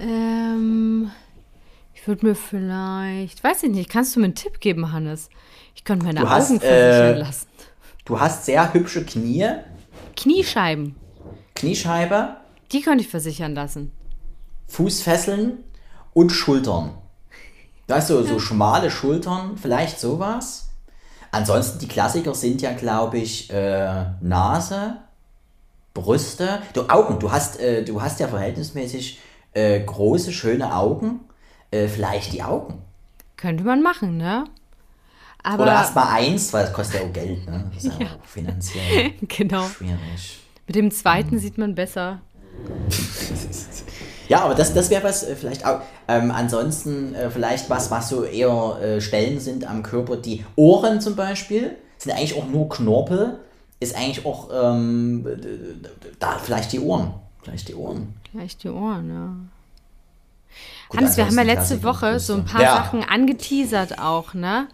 [0.00, 1.10] Ähm,
[2.04, 5.30] ich würde mir vielleicht, weiß ich nicht, kannst du mir einen Tipp geben, Hannes?
[5.74, 7.46] Ich könnte meine Du hast, Augen versichern äh, lassen.
[8.04, 9.48] Du hast sehr hübsche Knie,
[10.14, 10.96] Kniescheiben,
[11.54, 12.36] Kniescheibe,
[12.72, 13.90] die könnte ich versichern lassen.
[14.66, 15.64] Fußfesseln
[16.12, 16.98] und Schultern.
[17.88, 20.68] Weißt du, so schmale Schultern, vielleicht sowas.
[21.32, 24.98] Ansonsten die Klassiker sind ja, glaube ich, äh, Nase,
[25.94, 27.18] Brüste, du Augen.
[27.18, 29.20] Du hast, äh, du hast ja verhältnismäßig
[29.54, 31.20] äh, große, schöne Augen.
[31.74, 32.82] Äh, vielleicht die Augen.
[33.36, 34.44] Könnte man machen, ne?
[35.42, 37.70] Aber Oder erst mal eins, weil das kostet ja auch Geld, ne?
[37.74, 39.66] Das ist ja, auch finanziell genau.
[39.66, 40.40] schwierig.
[40.68, 42.20] Mit dem zweiten sieht man besser.
[44.26, 45.82] Ja, aber das, das wäre was, äh, vielleicht auch.
[46.08, 50.16] Ähm, ansonsten äh, vielleicht was, was so eher äh, Stellen sind am Körper.
[50.16, 53.38] Die Ohren zum Beispiel sind eigentlich auch nur Knorpel.
[53.80, 55.26] Ist eigentlich auch ähm,
[56.18, 57.12] da vielleicht die Ohren.
[57.42, 58.14] Vielleicht die Ohren.
[58.30, 59.53] Vielleicht die Ohren, ja.
[60.94, 62.76] Gut, Hans, wir haben ja letzte Woche so ein paar ja.
[62.76, 64.68] Sachen angeteasert auch, ne?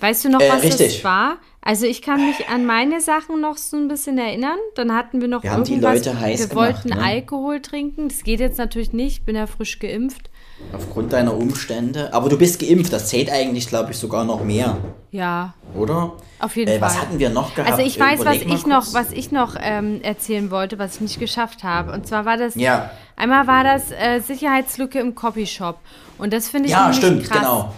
[0.00, 0.94] Weißt du noch, Äh, was richtig.
[0.96, 1.36] das war?
[1.62, 4.56] Also ich kann mich an meine Sachen noch so ein bisschen erinnern.
[4.74, 6.06] Dann hatten wir noch Wir haben die irgendwas.
[6.06, 7.04] Leute heiß wir gemacht, wollten ne?
[7.04, 8.08] Alkohol trinken.
[8.08, 9.18] Das geht jetzt natürlich nicht.
[9.18, 10.30] Ich bin ja frisch geimpft.
[10.72, 12.14] Aufgrund deiner Umstände.
[12.14, 14.78] Aber du bist geimpft, das zählt eigentlich, glaube ich, sogar noch mehr,
[15.10, 16.14] Ja, oder?
[16.40, 16.88] Auf jeden Äh, Fall.
[16.88, 17.70] was hatten wir noch gehabt?
[17.72, 21.00] also ich weiß, was Überleg ich noch, was ich noch ähm, erzählen wollte, was ich
[21.02, 21.92] nicht geschafft habe.
[21.92, 22.90] Und zwar war das Ja.
[23.16, 25.78] einmal war das äh, Sicherheitslücke im Copyshop.
[26.18, 27.38] Und das finde ich Ja, stimmt, krass.
[27.38, 27.74] genau.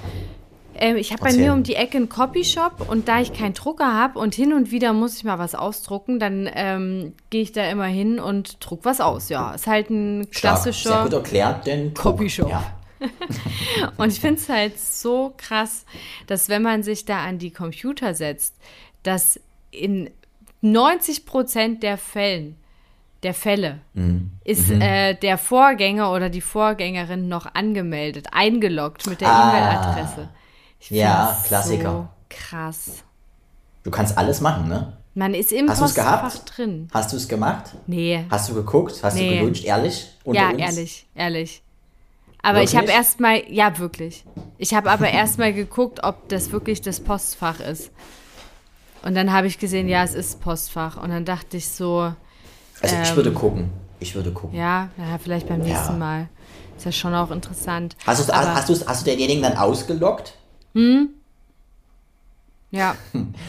[0.75, 3.93] Ähm, ich habe bei mir um die Ecke einen Copyshop und da ich keinen Drucker
[3.95, 7.69] habe und hin und wieder muss ich mal was ausdrucken, dann ähm, gehe ich da
[7.69, 9.29] immer hin und druck was aus.
[9.29, 10.33] Ja, ist halt ein Stark.
[10.33, 12.49] Sehr klassischer gut erklärt, denn Copyshop.
[12.49, 12.63] Ja.
[13.97, 15.85] Und ich finde es halt so krass,
[16.27, 18.55] dass wenn man sich da an die Computer setzt,
[19.03, 20.11] dass in
[20.61, 22.57] 90 Prozent der Fällen,
[23.23, 24.33] der Fälle, Mhm.
[24.45, 29.51] ist Äh, der Vorgänger oder die Vorgängerin noch angemeldet, eingeloggt mit der Ah.
[29.51, 30.29] E-Mail-Adresse.
[30.91, 31.91] Ja, Klassiker.
[31.93, 33.05] So krass.
[33.85, 34.97] Du kannst alles machen, ne?
[35.15, 36.89] Man ist im Hast Postfach drin.
[36.93, 37.73] Hast du es gemacht?
[37.87, 38.25] Nee.
[38.31, 39.01] Hast du geguckt?
[39.03, 39.31] Hast Nee.
[39.35, 39.65] du gewünscht?
[39.65, 40.09] Ehrlich?
[40.25, 40.59] Ja, uns?
[40.59, 41.62] ehrlich, ehrlich.
[42.43, 42.97] Aber ich habe Wirklich?
[42.97, 44.25] erst mal, ja, wirklich.
[44.59, 47.91] Ich habe aber erst mal geguckt, ob das wirklich das Postfach ist.
[49.05, 50.97] Und dann habe ich gesehen, ja, es ist Postfach.
[51.01, 52.13] Und dann dachte ich so,
[52.81, 53.71] Also ich Ähm, würde gucken.
[54.01, 54.59] Ich würde gucken.
[54.59, 55.99] ja, ja vielleicht beim nächsten Ja.
[55.99, 56.29] Mal.
[56.77, 57.97] Ist ja schon auch interessant.
[58.07, 60.35] Hast, du, hast, du, hast du denjenigen dann ausgelockt?
[62.71, 62.97] Ja,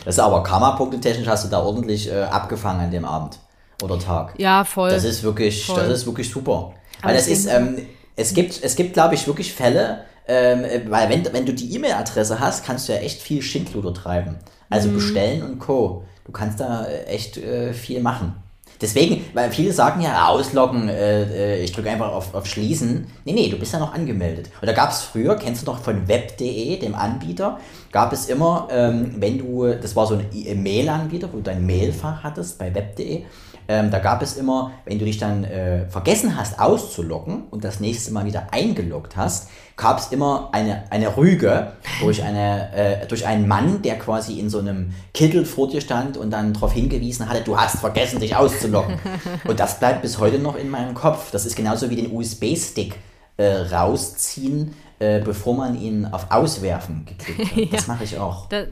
[0.05, 3.39] Das ist aber Karma-punktetechnisch hast du da ordentlich äh, abgefangen an dem Abend
[3.81, 4.33] oder Tag.
[4.37, 4.89] ja, voll.
[4.89, 5.77] Das ist wirklich, Voll.
[5.77, 6.73] das ist wirklich super.
[7.01, 7.77] Aber Weil es ist, ähm,
[8.15, 11.73] es gibt, es gibt, glaube ich, wirklich Fälle, ähm, äh, weil wenn, wenn du die
[11.75, 14.37] E-Mail-Adresse hast, kannst du ja echt viel Schindluder treiben.
[14.69, 14.93] Also Mhm.
[14.95, 16.03] bestellen und Co.
[16.25, 18.35] Du kannst da äh, echt äh, viel machen.
[18.81, 23.07] Deswegen, weil viele sagen ja, ausloggen, äh, äh, ich drücke einfach auf, auf Schließen.
[23.23, 24.49] Nee, nee, du bist ja noch angemeldet.
[24.59, 27.59] Und da gab es früher, kennst du noch von web.de, dem Anbieter,
[27.91, 32.23] gab es immer, ähm, wenn du, das war so ein Mail-Anbieter, wo du dein Mailfach
[32.23, 33.23] hattest bei web.de,
[33.67, 37.79] ähm, da gab es immer, wenn du dich dann äh, vergessen hast auszuloggen und das
[37.79, 43.25] nächste Mal wieder eingeloggt hast, gab es immer eine, eine Rüge durch, eine, äh, durch
[43.25, 47.27] einen Mann, der quasi in so einem Kittel vor dir stand und dann darauf hingewiesen
[47.27, 48.99] hatte, du hast vergessen, dich auszuloggen.
[49.47, 51.31] und das bleibt bis heute noch in meinem Kopf.
[51.31, 52.95] Das ist genauso wie den USB-Stick
[53.37, 57.71] äh, rausziehen, äh, bevor man ihn auf Auswerfen geklickt hat.
[57.71, 58.47] Das mache ich auch.
[58.49, 58.67] das,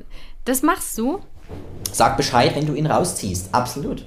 [0.45, 1.19] das machst du?
[1.91, 3.53] Sag Bescheid, wenn du ihn rausziehst.
[3.53, 4.05] Absolut.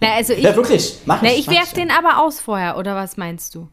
[0.00, 0.96] Na, also ich, Ja, wirklich.
[1.04, 1.40] Mach na, ich.
[1.40, 3.68] ich mach werf den aber aus vorher, oder was meinst du?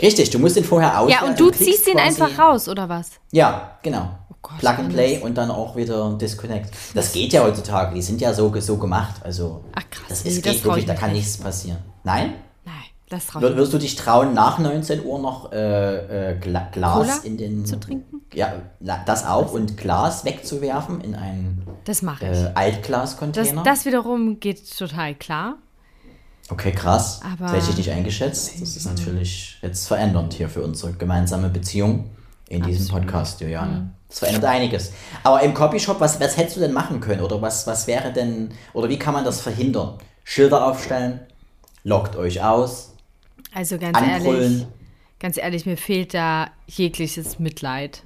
[0.00, 1.10] Richtig, du musst den vorher aus.
[1.10, 3.12] Ja, und du ziehst ihn einfach raus, oder was?
[3.32, 4.10] Ja, genau.
[4.30, 4.92] Oh Gott, Plug and.
[4.92, 6.70] Play und dann auch wieder Disconnect.
[6.94, 7.94] Das geht ja heutzutage.
[7.94, 9.16] Die sind ja so, so gemacht.
[9.22, 10.04] Also, Ach, krass.
[10.08, 11.20] das Nee, ist das geht wirklich, ich da kann nicht.
[11.20, 11.78] nichts passieren.
[12.04, 12.34] Nein?
[13.10, 16.94] Das traue ich Wirst du dich trauen, nach 19 Uhr noch äh, äh, Gla Glas
[16.94, 17.66] Cola in den.
[17.66, 18.22] zu trinken?
[18.32, 18.54] Ja,
[19.04, 19.52] das auch.
[19.52, 22.30] Und Glas wegzuwerfen in ein Das mache ich.
[22.30, 23.62] äh, Das, Altglas-Container.
[23.64, 25.56] das wiederum geht total klar.
[26.48, 27.20] Okay, krass.
[27.24, 28.60] Aber- das hätte ich nicht eingeschätzt.
[28.60, 32.10] Das ist natürlich jetzt verändernd hier für unsere gemeinsame Beziehung
[32.48, 33.72] in diesem Podcast, Juliane.
[33.72, 33.90] Mhm.
[34.08, 34.92] Das verändert einiges.
[35.22, 37.22] Aber im Copyshop, was, was hättest du denn machen können?
[37.22, 39.98] Oder was, was wäre denn, oder wie kann man das verhindern?
[40.24, 41.20] Schilder aufstellen,
[41.84, 42.89] lockt euch aus,
[43.52, 44.66] Also ganz ehrlich, anbrüllen.
[45.18, 48.02] ganz ehrlich, mir fehlt da jegliches Mitleid.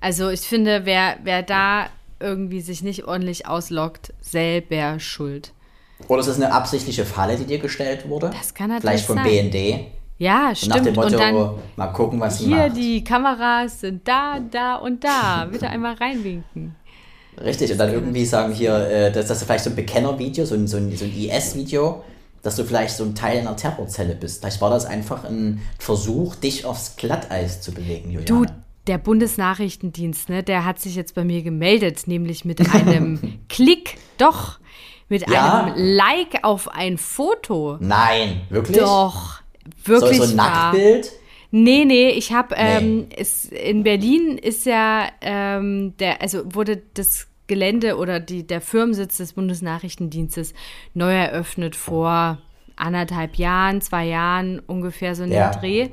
[0.00, 1.88] Also ich finde, wer, wer da
[2.18, 5.52] irgendwie sich nicht ordentlich auslockt, selber schuld.
[6.08, 8.30] Oder ist das eine absichtliche Falle, die dir gestellt wurde?
[8.30, 9.50] Das kann natürlich Vielleicht vom sein.
[9.50, 9.86] BND.
[10.18, 10.96] Ja, Nach dem stimmt.
[10.96, 12.76] Motto, Und dann mal gucken, was sie hier, macht.
[12.76, 15.46] die Kameras sind da, da und da.
[15.50, 16.76] Bitte einmal reinwinken.
[17.42, 20.66] Richtig, und dann irgendwie sagen hier, äh, dass das vielleicht so ein Bekennervideo, so ein,
[20.66, 22.02] so ein, so ein IS-Video,
[22.42, 24.40] dass du vielleicht so ein Teil einer Terrorzelle bist.
[24.40, 28.24] Vielleicht war das einfach ein Versuch, dich aufs Glatteis zu bewegen, Juliane.
[28.24, 28.46] Du,
[28.86, 34.58] der Bundesnachrichtendienst, ne, der hat sich jetzt bei mir gemeldet, nämlich mit einem Klick, doch,
[35.08, 35.64] mit Ja?
[35.64, 37.76] einem Like auf ein Foto.
[37.80, 38.78] Nein, wirklich?
[38.78, 39.40] Doch,
[39.84, 40.72] So, wirklich so ein wahr.
[40.72, 41.12] Nacktbild?
[41.52, 47.26] Nee, nee, ich habe, ähm, es, in Berlin ist ja, ähm, der, also wurde das
[47.50, 50.54] Gelände oder die, der Firmensitz des Bundesnachrichtendienstes
[50.94, 52.38] neu eröffnet vor
[52.76, 55.50] anderthalb Jahren, zwei Jahren ungefähr so in Ja.
[55.50, 55.88] dem Dreh.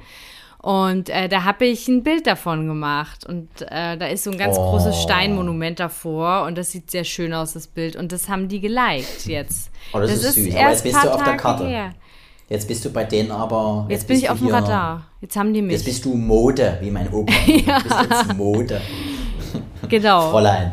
[0.60, 3.26] Und äh, da habe ich ein Bild davon gemacht.
[3.26, 4.72] Und äh, da ist so ein ganz Oh.
[4.72, 6.44] großes Steinmonument davor.
[6.46, 7.96] Und das sieht sehr schön aus, das Bild.
[7.96, 9.72] Und das haben die geliked jetzt.
[9.94, 10.48] Oh, das ist süß.
[10.54, 11.68] Aber erst jetzt bist du auf der Karte.
[11.68, 11.94] Her.
[12.50, 13.86] Jetzt bist du bei denen aber.
[13.90, 15.06] Jetzt, bin bist ich auf dem Radar.
[15.22, 15.74] Jetzt haben die mich.
[15.74, 17.34] Jetzt bist du Mode, wie mein Opa.
[17.46, 18.82] Du bist jetzt Mode,
[19.90, 20.22] genau.
[20.32, 20.72] Fräulein.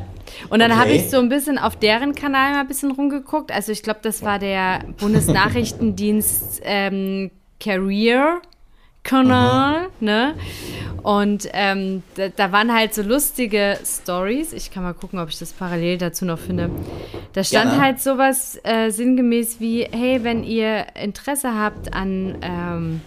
[0.48, 0.80] Und dann Okay.
[0.80, 3.52] habe ich so ein bisschen auf deren Kanal mal ein bisschen rumgeguckt.
[3.52, 8.40] Also ich glaube, das war der Bundesnachrichtendienst ähm, Career
[9.02, 10.34] Kanal, ne?
[11.02, 14.54] Und ähm, da, da waren halt so lustige Stories.
[14.54, 16.70] Ich kann mal gucken, ob ich das parallel dazu noch finde.
[17.34, 17.82] Da stand Gerne.
[17.84, 23.00] halt sowas äh, sinngemäß wie, hey, wenn ihr Interesse habt an ähm,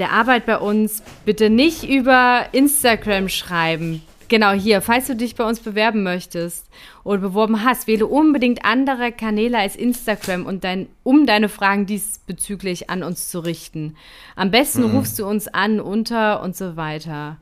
[0.00, 4.02] der Arbeit bei uns, bitte nicht über Instagram schreiben.
[4.28, 6.66] Genau hier, falls du dich bei uns bewerben möchtest
[7.04, 12.90] oder beworben hast, wähle unbedingt andere Kanäle als Instagram, und dein, um deine Fragen diesbezüglich
[12.90, 13.96] an uns zu richten.
[14.34, 17.36] Am besten rufst du uns an unter und so weiter.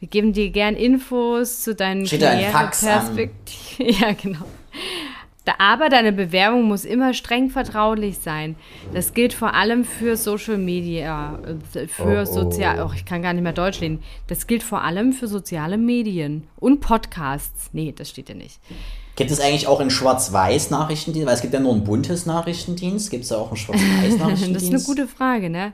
[0.00, 2.52] Wir geben dir gern Infos zu deinen Fax an.
[2.52, 3.44] Karriereperspektiven.
[4.00, 4.44] Ja, genau.
[5.58, 8.56] Aber deine Bewerbung muss immer streng vertraulich sein.
[8.92, 11.38] Das gilt vor allem für Social Media,
[11.74, 12.24] äh, für Oh, oh.
[12.24, 12.82] sozial.
[12.86, 14.02] Oh, ich kann gar nicht mehr Deutsch reden.
[14.26, 17.70] Das gilt vor allem für soziale Medien und Podcasts.
[17.72, 18.58] Nee, das steht ja nicht.
[19.16, 21.26] Gibt es eigentlich auch einen Schwarz-Weiß-Nachrichtendienst?
[21.26, 23.10] Weil es gibt ja nur einen buntes Nachrichtendienst.
[23.10, 24.54] Gibt es da auch einen Schwarz-Weiß-Nachrichtendienst?
[24.54, 25.72] Das ist eine gute Frage, ne?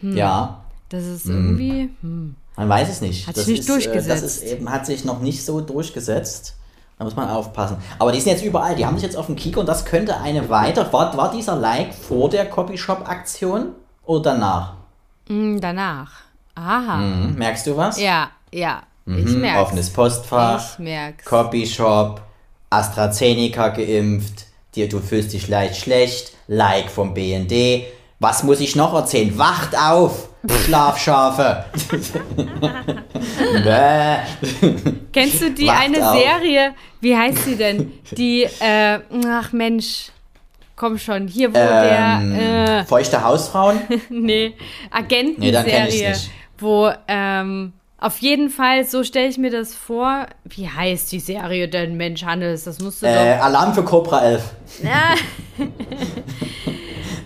[0.00, 1.90] Ja, Das ist irgendwie.
[2.02, 2.34] Hm.
[2.56, 3.26] man weiß es nicht.
[3.26, 4.24] Hat das sich nicht ist, äh, Das durchgesetzt.
[4.24, 6.54] ist eben, hat sich noch nicht so durchgesetzt.
[6.98, 7.76] Da muss man aufpassen.
[7.98, 8.74] Aber die sind jetzt überall.
[8.74, 10.92] Die haben sich jetzt auf dem Kiko und das könnte eine weiter.
[10.92, 13.72] War, war dieser Like vor der Copyshop-Aktion
[14.04, 14.72] oder danach?
[15.28, 16.10] Mm, danach.
[16.56, 16.96] Aha.
[16.96, 17.34] Mhm.
[17.36, 18.00] Merkst du was?
[18.00, 18.82] Ja, ja.
[19.06, 19.40] Ich Mhm.
[19.42, 19.60] merk's.
[19.62, 20.72] Offenes Postfach.
[20.72, 21.24] Ich merk's.
[21.24, 22.20] Copyshop.
[22.70, 24.46] AstraZeneca geimpft.
[24.74, 26.32] Dir, du fühlst dich leicht schlecht.
[26.46, 27.84] Like vom BND.
[28.20, 29.38] Was muss ich noch erzählen?
[29.38, 30.27] Wacht auf,
[30.64, 31.64] Schlafschafe.
[33.64, 34.16] Bäh.
[35.12, 36.16] Kennst du die Wacht eine auf.
[36.16, 36.74] Serie?
[37.00, 37.92] Wie heißt sie denn?
[38.16, 40.10] Die, äh, ach Mensch.
[40.76, 43.78] Komm schon, hier wo Ähm, der, Feuchte Hausfrauen?
[43.90, 44.54] äh, nee, Nee,
[44.92, 46.30] Agentenserie, nicht.
[46.58, 50.26] wo, ähm, auf jeden Fall, so stelle ich mir das vor.
[50.44, 52.62] Wie heißt die Serie denn, Mensch, Hannes?
[52.62, 53.44] Das musst du Äh, doch.
[53.46, 54.42] Alarm für Cobra 11.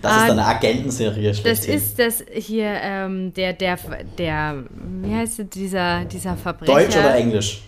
[0.02, 1.32] Das ist eine Agentenserie.
[1.32, 3.78] das ist das hier, ähm, der, der,
[4.18, 4.64] der,
[5.02, 6.72] wie heißt es, dieser, dieser Verbrecher?
[6.72, 7.62] Deutsch oder Englisch?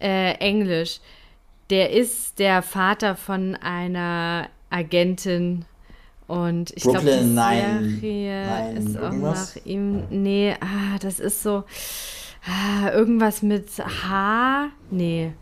[0.00, 1.00] äh, Englisch.
[1.70, 5.64] Der ist der Vater von einer Agentin
[6.26, 9.56] und ich glaube, die Nine- Serie Nine ist auch irgendwas?
[9.56, 10.04] nach ihm.
[10.10, 11.64] Nee, ah, das ist so
[12.46, 14.68] ah, irgendwas mit H.
[14.90, 15.32] Nee.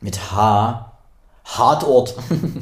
[0.00, 0.92] Mit H.
[1.48, 2.14] Hartort.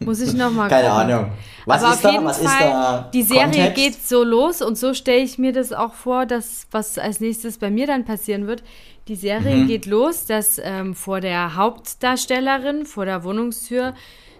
[0.00, 1.10] Muss ich noch mal Keine gucken.
[1.12, 1.32] Ahnung.
[1.66, 2.10] Was Aber ist auf da?
[2.12, 3.10] jeden Was Fall, ist da?
[3.12, 3.74] die Serie Kontext?
[3.76, 7.58] geht so los und so stelle ich mir das auch vor, dass was als nächstes
[7.58, 8.62] bei mir dann passieren wird.
[9.08, 9.66] Die Serie Mhm.
[9.68, 13.94] geht los, dass ähm, vor der Hauptdarstellerin, vor der Wohnungstür,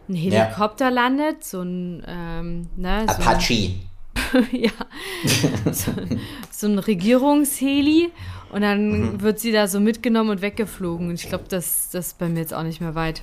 [0.08, 3.70] ein Helikopter landet, so ein, ähm, ne, so ein Apache.
[4.52, 4.70] ja,
[5.72, 5.92] so,
[6.50, 8.10] so ein Regierungsheli
[8.52, 9.20] und dann Mhm.
[9.22, 11.08] wird sie da so mitgenommen und weggeflogen.
[11.08, 13.22] Und ich glaube, das, das ist bei mir jetzt auch nicht mehr weit.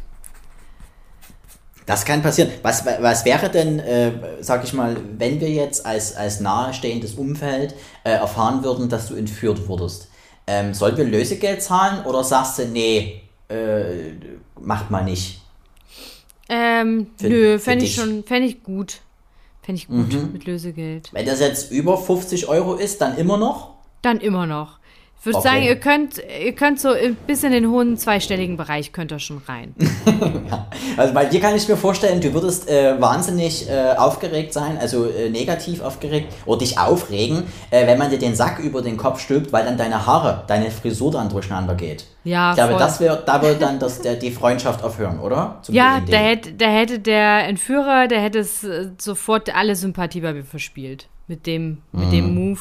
[1.85, 2.49] Das kann passieren.
[2.63, 4.11] Was, was wäre denn, äh,
[4.41, 9.15] sag ich mal, wenn wir jetzt als, als nahestehendes Umfeld äh, erfahren würden, dass du
[9.15, 10.09] entführt wurdest?
[10.47, 14.11] Ähm, sollen wir Lösegeld zahlen oder sagst du, nee, äh,
[14.59, 15.41] macht mal nicht?
[16.49, 18.99] Ähm, Für- nö, fände ich schon, fände ich gut.
[19.61, 20.31] Fände ich gut Mhm.
[20.33, 21.09] mit Lösegeld.
[21.13, 23.75] Wenn das jetzt über 50 Euro ist, dann immer noch?
[24.01, 24.79] Dann immer noch.
[25.19, 25.47] Ich würde Okay.
[25.49, 29.19] sagen, ihr könnt, ihr könnt so ein bisschen in den hohen zweistelligen Bereich könnt ihr
[29.19, 29.73] schon rein.
[30.95, 35.05] Also bei dir kann ich mir vorstellen, du würdest äh, wahnsinnig äh, aufgeregt sein, also
[35.09, 39.19] äh, negativ aufgeregt oder dich aufregen, äh, wenn man dir den Sack über den Kopf
[39.19, 42.05] stülpt, weil dann deine Haare, deine Frisur dann durcheinander geht.
[42.23, 42.79] Ja, ich glaube, voll.
[42.79, 45.59] das wär, da wird dann das, der, die Freundschaft aufhören, oder?
[45.61, 46.13] Zum Ja, BND.
[46.13, 50.43] da hätte, da hätte der Entführer, der hätte es äh, sofort alle Sympathie bei mir
[50.45, 51.07] verspielt.
[51.27, 52.11] Mit dem, mit Mhm.
[52.11, 52.59] dem Move.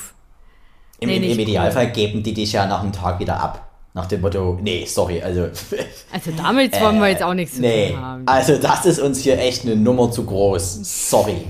[1.00, 1.40] Im, nee, im, cool.
[1.40, 3.62] Idealfall geben die dich ja nach einem Tag wieder ab.
[3.94, 5.48] Nach dem Motto, nee, sorry, also.
[6.12, 8.22] Also damit wollen wir jetzt auch nichts zu nee, tun haben.
[8.26, 11.10] also das ist uns hier echt eine Nummer zu groß.
[11.10, 11.46] Sorry.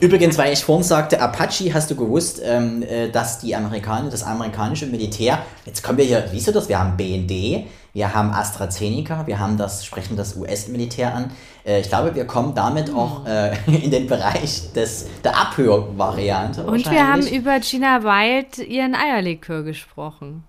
[0.00, 4.22] Übrigens, weil ich vorhin sagte, Apache, hast du gewusst, ähm, äh, dass die Amerikaner, das
[4.22, 9.26] amerikanische Militär, jetzt kommen wir hier, siehst du das, wir haben BND, wir haben AstraZeneca,
[9.26, 11.30] wir haben das, sprechen das US-Militär an.
[11.64, 12.96] Äh, ich glaube, wir kommen damit Hm.
[12.96, 16.64] auch äh, in den Bereich des, der Abhörvariante.
[16.64, 20.44] Und wir haben über Gina Wild ihren Eierlikör gesprochen.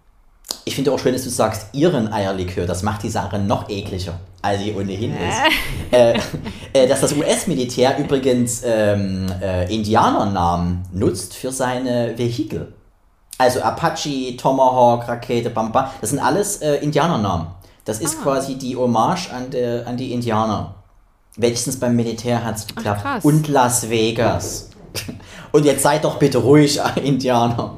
[0.66, 2.66] Ich finde auch schön, dass du sagst, ihren Eierlikör.
[2.66, 5.92] Das macht die Sache noch ekliger, als sie ohnehin ist.
[5.92, 6.20] äh,
[6.74, 12.74] äh, dass das US-Militär übrigens ähm, äh, Indianernamen nutzt für seine Vehikel.
[13.40, 17.48] Also Apache, Tomahawk, Rakete, Bamba, das sind alles äh, Indianernamen.
[17.86, 20.76] Das ist quasi die Hommage an, der, an die Indianer.
[21.36, 23.02] Wenigstens beim Militär hat es geklappt.
[23.02, 23.26] krass.
[23.26, 24.70] Und Las Vegas.
[25.52, 27.78] Und jetzt seid doch bitte ruhig, Indianer.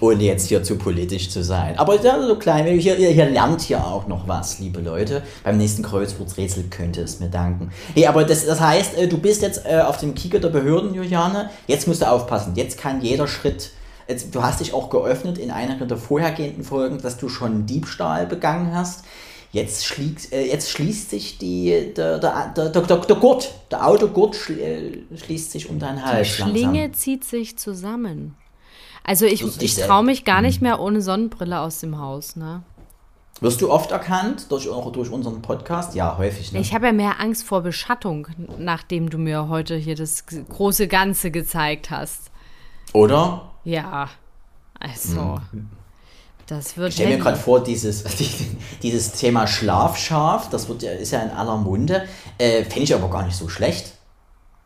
[0.00, 1.76] Ohne jetzt hier zu politisch zu sein.
[1.78, 5.22] Aber ja, so klein, hier, ihr, ihr lernt hier auch noch was, liebe Leute.
[5.42, 7.70] Beim nächsten Kreuzworträtsel könnte es mir danken.
[7.94, 10.94] Nee, aber das, das heißt, äh, du bist jetzt äh, auf dem Kieker der Behörden,
[10.94, 11.50] Juliane.
[11.66, 12.52] Jetzt musst du aufpassen.
[12.54, 13.70] Jetzt kann jeder Schritt.
[14.06, 18.26] Jetzt, du hast dich auch geöffnet in einer der vorhergehenden Folgen, dass du schon Diebstahl
[18.26, 19.04] begangen hast.
[19.50, 24.36] Jetzt, schliegt, äh, jetzt schließt sich die, der, der, der, der, der Gurt, der Autogurt
[24.36, 26.28] schl schließt sich um deinen Die Hals.
[26.28, 26.94] Schlinge langsam.
[26.94, 28.34] zieht sich zusammen.
[29.08, 32.36] Also ich, ich traue mich gar nicht mehr ohne Sonnenbrille aus dem Haus.
[32.36, 32.62] Ne?
[33.40, 35.94] Wirst du oft erkannt durch, durch unseren Podcast?
[35.94, 36.52] Ja, häufig.
[36.52, 36.60] Ne?
[36.60, 41.30] Ich habe ja mehr Angst vor Beschattung, nachdem du mir heute hier das große Ganze
[41.30, 42.30] gezeigt hast.
[42.92, 43.50] Oder?
[43.64, 44.10] Ja,
[44.78, 45.40] also,
[46.46, 48.04] das wird Ich stelle mir gerade vor, dieses,
[48.82, 52.04] dieses Thema Schlafschaf, das wird ja, ist ja in aller Munde.
[52.36, 53.94] Äh, Fände ich aber gar nicht so schlecht.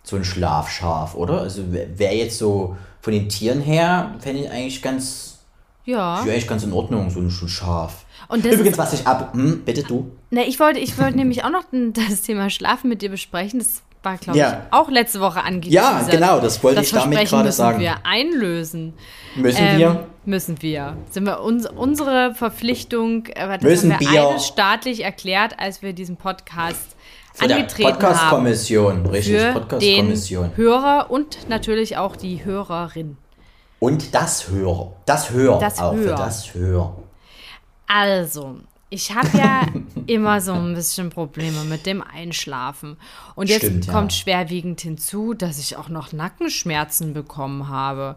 [0.03, 1.43] So ein Schlafschaf, oder?
[1.43, 5.41] Also wäre jetzt so von den Tieren her, fände ich eigentlich ganz,
[5.85, 6.25] Ja.
[6.25, 8.07] wäre eigentlich ganz in Ordnung, so ein Schaf.
[8.29, 9.35] Und das Übrigens, was ich ab.
[9.35, 10.11] Hm, bitte du.
[10.31, 13.59] Ne, ich wollte, ich wollte nämlich auch noch das Thema Schlafen mit dir besprechen.
[13.59, 14.63] Das war, glaube Ja.
[14.69, 16.13] ich, auch letzte Woche angeteasert.
[16.13, 17.81] Ja, genau, das wollte ich damit gerade müssen sagen.
[17.81, 18.95] wir einlösen.
[19.37, 20.07] Müssen Ähm, wir?
[20.25, 20.97] Müssen wir.
[21.11, 25.93] Sind wir uns, unsere Verpflichtung, äh, das Müssen haben wir wir- staatlich erklärt, als wir
[25.93, 26.97] diesen Podcast
[27.35, 27.99] Für angetreten haben.
[27.99, 30.51] Podcast-Kommission, richtig, Für den Podcast-Kommission.
[30.57, 33.17] Hörer und natürlich auch die Hörerin.
[33.79, 34.93] Und das Hör.
[35.07, 36.17] Das Hör Das auch für Hör.
[36.17, 36.97] das Hör.
[37.87, 38.57] Also,
[38.91, 39.63] ich habe ja
[40.07, 42.97] immer so ein bisschen Probleme mit dem Einschlafen.
[43.35, 43.93] Und jetzt Stimmt, ja.
[43.93, 48.17] kommt schwerwiegend hinzu, dass ich auch noch Nackenschmerzen bekommen habe.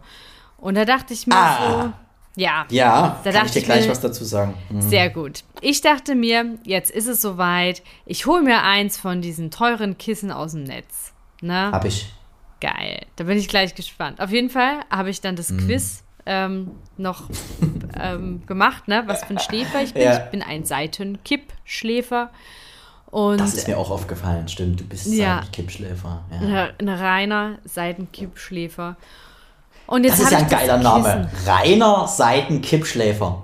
[0.58, 1.82] Und da dachte ich mir Ah.
[1.82, 1.92] so,
[2.36, 4.54] ja, Ja, Da kann dachte ich dir ich gleich mir- was dazu sagen.
[4.68, 4.80] Hm.
[4.82, 5.42] sehr gut.
[5.62, 7.82] Ich dachte mir, jetzt ist es soweit.
[8.04, 11.12] Ich hole mir eins von diesen teuren Kissen aus dem Netz.
[11.40, 11.70] Ne?
[11.72, 12.12] Hab ich.
[12.60, 13.04] Geil.
[13.16, 14.20] Da bin ich gleich gespannt.
[14.20, 15.58] Auf jeden Fall habe ich dann das Mhm.
[15.66, 17.24] Quiz ähm, noch
[18.00, 19.02] ähm, gemacht, ne?
[19.06, 20.02] was für ein Schläfer ich bin.
[20.02, 20.24] Ja.
[20.24, 22.30] Ich bin ein Seitenkippschläfer.
[23.10, 24.80] Und Das ist mir auch aufgefallen, stimmt.
[24.80, 25.38] Du bist Ja.
[25.40, 26.24] ein Kippschläfer.
[26.42, 26.64] Ja.
[26.64, 28.96] ein, ein reiner Seitenkippschläfer.
[29.86, 31.30] Und jetzt Das ist ja ein geiler Name.
[31.46, 33.42] Rainer Seitenkippschläfer.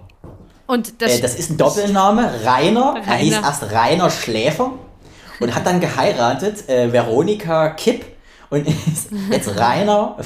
[0.66, 2.30] Und das, Äh, das ist ein Doppelname.
[2.44, 3.46] Rainer, er hieß Rainer.
[3.46, 4.72] erst Rainer Schläfer
[5.40, 8.04] und hat dann geheiratet, äh, Veronika Kipp.
[8.50, 10.16] Und ist jetzt Rainer,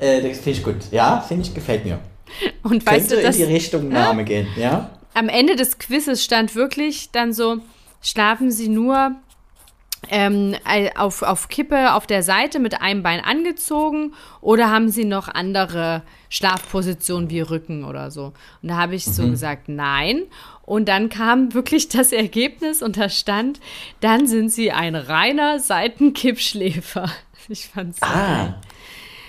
[0.00, 0.76] äh, das finde ich gut.
[0.90, 1.98] Ja, finde ich, gefällt mir.
[2.62, 4.90] und weißt Könnte du, in das, die Richtung Name gehen, ja?
[5.14, 7.58] am Ende des Quizzes stand wirklich dann so,
[8.02, 9.12] schlafen Sie nur
[10.10, 10.54] ähm,
[10.96, 16.02] auf, auf Kippe auf der Seite mit einem Bein angezogen oder haben Sie noch andere
[16.28, 18.32] Schlafpositionen wie Rücken oder so?
[18.62, 20.22] Und da habe ich so gesagt, nein.
[20.64, 23.60] Und dann kam wirklich das Ergebnis und da stand,
[24.00, 27.10] dann sind Sie ein reiner Seitenkippschläfer.
[27.48, 28.56] Ich fand's so Ah,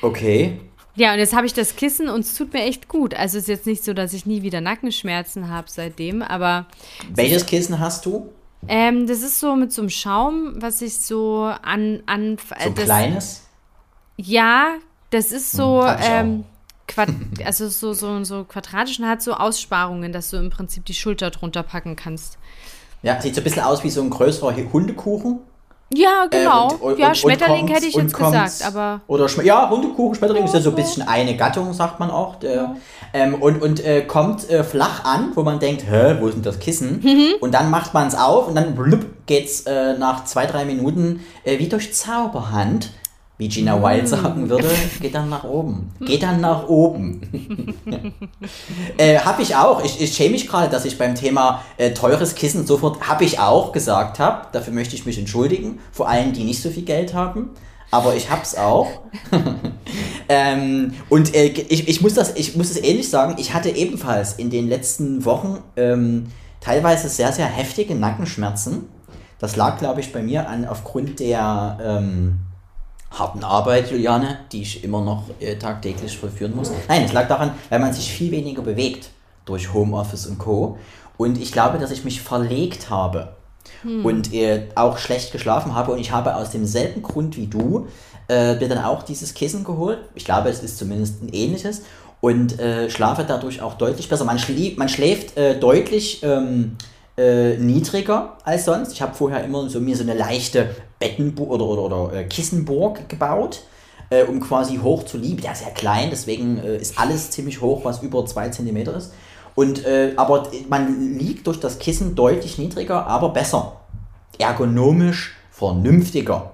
[0.02, 0.60] okay.
[0.96, 3.13] ja, und jetzt habe ich das Kissen und es tut mir echt gut.
[3.13, 6.66] Also es ist jetzt nicht so, dass ich nie wieder Nackenschmerzen habe seitdem, aber
[7.13, 8.34] Welches Kissen hast du?
[8.67, 12.04] Ähm, das ist so mit so einem Schaum, was ich so an...
[12.06, 13.48] an So äh, ein das, kleines?
[14.17, 14.76] Ja,
[15.10, 15.86] das ist so...
[15.88, 16.43] Hm, ähm,
[16.88, 17.10] Quad
[17.46, 21.32] also so, so, so quadratisch und hat so Aussparungen, dass du im Prinzip die Schulter
[21.32, 22.38] drunter packen kannst.
[23.04, 25.39] Ja, sieht so ein bisschen aus wie so ein größerer Hundekuchen.
[25.93, 26.67] Ja, Äh, genau.
[26.71, 29.00] und- und- ja, und Schmetterling hätte ich jetzt gesagt, aber...
[29.08, 32.36] Oder Schme ja, Hundekuchen, Schmetterling ist ja so ein bisschen eine Gattung, sagt man auch.
[32.36, 32.76] Der,
[33.13, 36.43] ähm, und und äh, kommt äh, flach an, wo man denkt, hä, wo ist denn
[36.43, 37.00] das Kissen?
[37.02, 37.36] Mhm.
[37.39, 41.26] Und dann macht man es auf und dann blub, geht's äh, nach zwei, drei Minuten
[41.45, 42.91] äh, wie durch Zauberhand,
[43.38, 44.69] wie Gina Wild sagen würde,
[45.00, 45.91] geht dann nach oben.
[46.00, 47.21] Geht dann nach oben.
[48.97, 49.84] äh, hab ich auch.
[49.84, 53.39] Ich, ich schäme mich gerade, dass ich beim Thema äh, teures Kissen sofort, hab ich
[53.39, 54.47] auch gesagt habe.
[54.54, 55.80] Dafür möchte ich mich entschuldigen.
[55.91, 57.50] Vor allen, die nicht so viel Geld haben.
[57.91, 58.88] Aber ich hab's auch.
[60.30, 63.36] ähm, und äh, ich, ich, muss das, ich muss es ähnlich sagen.
[63.38, 66.28] Ich hatte ebenfalls in den letzten Wochen ähm,
[66.60, 68.89] teilweise sehr, sehr heftige Nackenschmerzen.
[69.39, 72.39] Das lag, glaube ich, bei mir an aufgrund der ähm,
[73.12, 76.72] harten Arbeit, Juliane, die ich immer noch äh, tagtäglich vollführen muss.
[76.88, 79.10] Nein, es lag daran, weil man sich viel weniger bewegt
[79.46, 80.78] durch Homeoffice und Co.
[81.17, 83.36] Und ich glaube, dass ich mich verlegt habe
[84.04, 85.91] und äh, auch schlecht geschlafen habe.
[85.91, 87.88] Und ich habe aus demselben Grund wie du
[88.30, 90.00] äh, mir dann auch dieses Kissen geholt.
[90.15, 91.84] Ich glaube, es ist zumindest ein ähnliches.
[92.20, 94.26] Und äh, schlafe dadurch auch deutlich besser.
[94.26, 96.76] Man, schlie man schläft äh, deutlich ähm,
[97.17, 98.93] äh, niedriger als sonst.
[98.93, 103.10] Ich habe vorher immer so mir so eine leichte Bettenburg oder, oder, oder äh, Kissenburg
[103.10, 103.63] gebaut,
[104.10, 105.41] äh, um quasi hoch zu lieben.
[105.41, 109.13] Der ist ja klein, deswegen äh, ist alles ziemlich hoch, was über zwei Zentimeter ist.
[109.56, 113.77] Und, äh, aber man liegt durch das Kissen deutlich niedriger, aber besser.
[114.38, 116.51] Ergonomisch vernünftiger.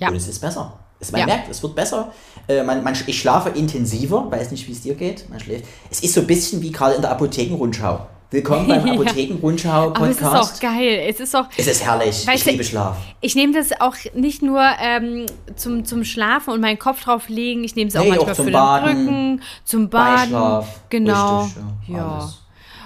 [0.00, 0.08] Ja.
[0.08, 0.72] Und es ist besser.
[0.98, 1.26] Es, man Ja.
[1.26, 2.12] merkt, es wird besser.
[2.48, 5.28] Äh, man, man, ich schlafe intensiver, weiß nicht, wie es dir geht.
[5.30, 5.66] Man schläft.
[5.90, 8.00] Es ist so ein bisschen wie gerade in der Apothekenrundschau.
[8.30, 8.92] Willkommen beim Ja.
[8.92, 10.20] Aber es Apothekenrundschau-Podcast.
[10.20, 10.24] ist
[10.58, 11.06] auch geil.
[11.08, 12.26] Es ist auch, es ist herrlich.
[12.34, 12.96] Ich liebe Schlaf.
[13.20, 17.62] Ich nehme das auch nicht nur ähm, zum, zum Schlafen und meinen Kopf drauf legen.
[17.62, 20.16] Ich nehme es auch Nee, manchmal auch zum für Baden, den Rücken, zum Baden.
[20.32, 21.42] Beischlaf, Genau.
[21.44, 22.30] richtig, ja, ja.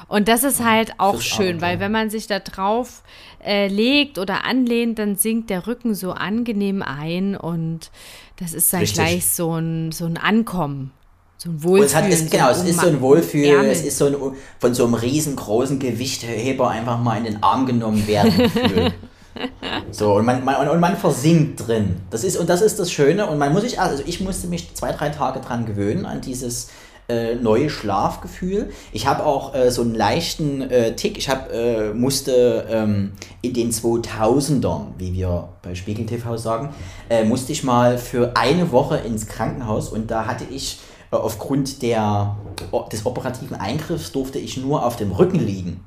[0.08, 1.68] Und das ist halt auch Fürs schön, Abenteuer.
[1.68, 3.02] weil wenn man sich da drauf
[3.44, 7.90] äh, legt oder anlehnt, dann sinkt der Rücken so angenehm ein und
[8.40, 8.98] das ist dann Richtig.
[8.98, 10.90] gleich so ein, so ein Ankommen.
[11.42, 11.86] So ein Und Wohlfühlen.
[11.86, 13.70] es, hat, ist, genau, es ist so ein Wohlfühl, Ärmel.
[13.70, 14.16] es ist so ein
[14.58, 18.32] von so einem riesengroßen Gewichtheber einfach mal in den Arm genommen werden.
[19.92, 21.96] So, und man, man, und- man versinkt drin.
[22.10, 23.26] Das ist, und das ist das Schöne.
[23.28, 26.68] Und man muss sich, also ich musste mich zwei, drei Tage dran gewöhnen, an dieses
[27.08, 28.70] äh, neue Schlafgefühl.
[28.92, 31.16] Ich habe auch äh, so einen leichten äh, Tick.
[31.16, 36.70] Ich hab, äh, musste ähm, in den 2000ern, wie wir bei Spiegel TV sagen,
[37.08, 40.80] äh, musste ich mal für eine Woche ins Krankenhaus und da hatte ich
[41.10, 42.36] aufgrund der,
[42.92, 45.84] des operativen Eingriffs durfte ich nur auf dem Rücken liegen.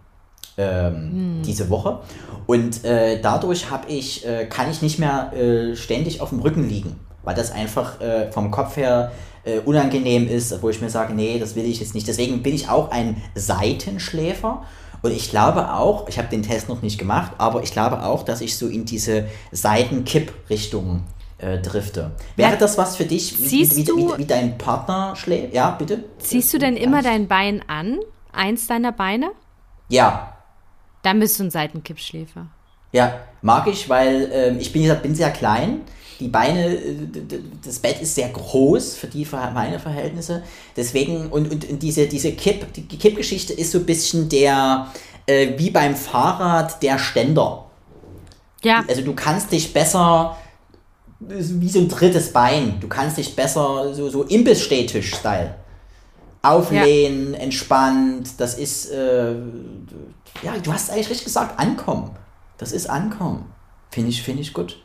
[0.57, 1.41] ähm, hm.
[1.43, 1.99] diese Woche.
[2.45, 6.67] Und äh, dadurch habe ich, äh, kann ich nicht mehr äh, ständig auf dem Rücken
[6.67, 9.11] liegen, weil das einfach äh, vom Kopf her
[9.45, 12.07] äh, unangenehm ist, wo ich mir sage, nee, das will ich jetzt nicht.
[12.07, 14.63] Deswegen bin ich auch ein Seitenschläfer.
[15.01, 18.23] Und ich glaube auch, ich habe den Test noch nicht gemacht, aber ich glaube auch,
[18.23, 21.03] dass ich so in diese Seitenkipp-Richtung
[21.43, 22.11] äh, drifte.
[22.35, 25.53] Wäre ja, das was für dich, wie, wie, wie, wie, dein Partner schläft?
[25.53, 26.03] Ja, bitte.
[26.19, 27.99] Ziehst du denn immer dein Bein an?
[28.31, 29.31] Eins deiner Beine?
[29.89, 30.37] Ja.
[31.03, 32.47] Dann bist du ein Seitenkippschläfer.
[32.91, 35.81] Ja, mag ich, weil äh, ich bin, bin sehr klein
[36.23, 36.95] die Beine, äh,
[37.63, 40.43] das Bett ist sehr groß für die meine Verhältnisse.
[40.75, 44.87] Deswegen, und, und, diese, diese Kipp, die Kippgeschichte ist so ein bisschen der,
[45.25, 47.65] äh, wie beim Fahrrad, der Ständer.
[48.63, 48.83] Ja.
[48.87, 50.37] Also du kannst dich besser,
[51.19, 55.55] wie so ein drittes Bein, du kannst dich besser, so, so Imbiss-Stehtisch-Style,
[56.41, 57.39] auflehnen, ja.
[57.39, 59.33] entspannt, das ist, äh,
[60.43, 62.11] ja, du hast eigentlich richtig gesagt, ankommen.
[62.57, 63.51] Das ist ankommen.
[63.91, 64.77] Finde ich, find ich gut.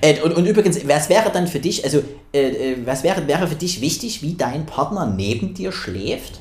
[0.00, 3.46] Äh, und, und übrigens, was wäre dann für dich, also äh, äh, was wäre, wäre
[3.46, 6.40] für dich wichtig, wie dein Partner neben dir schläft?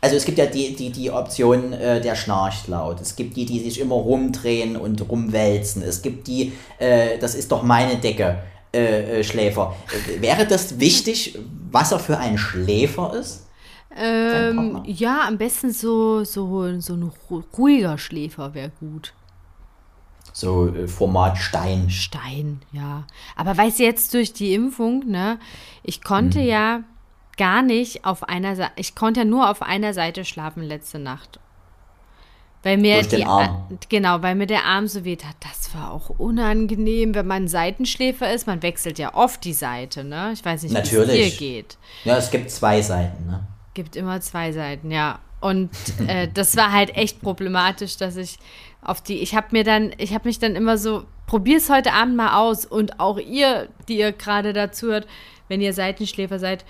[0.00, 3.00] Also es gibt ja die, die, die Option, äh, der schnarcht laut.
[3.00, 5.82] Es gibt die, die sich immer rumdrehen und rumwälzen.
[5.82, 8.38] Es gibt die, äh, das ist doch meine Decke,
[8.72, 9.74] äh, Schläfer.
[10.20, 11.38] wäre das wichtig,
[11.70, 13.46] was er für ein Schläfer ist?
[13.96, 17.10] Ähm, ja, am besten so, so, so ein
[17.56, 19.14] ruhiger Schläfer wäre gut.
[20.32, 21.90] So äh, Format Stein.
[21.90, 23.06] Stein, ja.
[23.34, 25.40] Aber weißt du, jetzt durch die Impfung, ne,
[25.82, 26.46] ich konnte hm.
[26.46, 26.84] ja
[27.38, 31.40] gar nicht auf einer Seite, ich konnte ja nur auf einer Seite schlafen letzte Nacht.
[32.62, 33.24] Weil mir Durch die,
[33.88, 35.36] genau, weil mir der Arm so weht hat.
[35.40, 38.46] Das war auch unangenehm, wenn man Seitenschläfer ist.
[38.48, 40.32] Man wechselt ja oft die Seite, ne?
[40.34, 41.78] Ich weiß nicht, wie es dir geht.
[42.04, 43.46] Ja, es gibt zwei Seiten, ne?
[43.74, 45.20] Gibt immer zwei Seiten, ja.
[45.40, 45.70] Und
[46.08, 48.38] äh, das war halt echt problematisch, dass ich
[48.82, 52.16] auf die, ich habe mir dann, ich habe mich dann immer so, probier's heute Abend
[52.16, 55.06] mal aus und auch ihr, die ihr gerade dazu hört,
[55.46, 56.64] wenn ihr Seitenschläfer seid,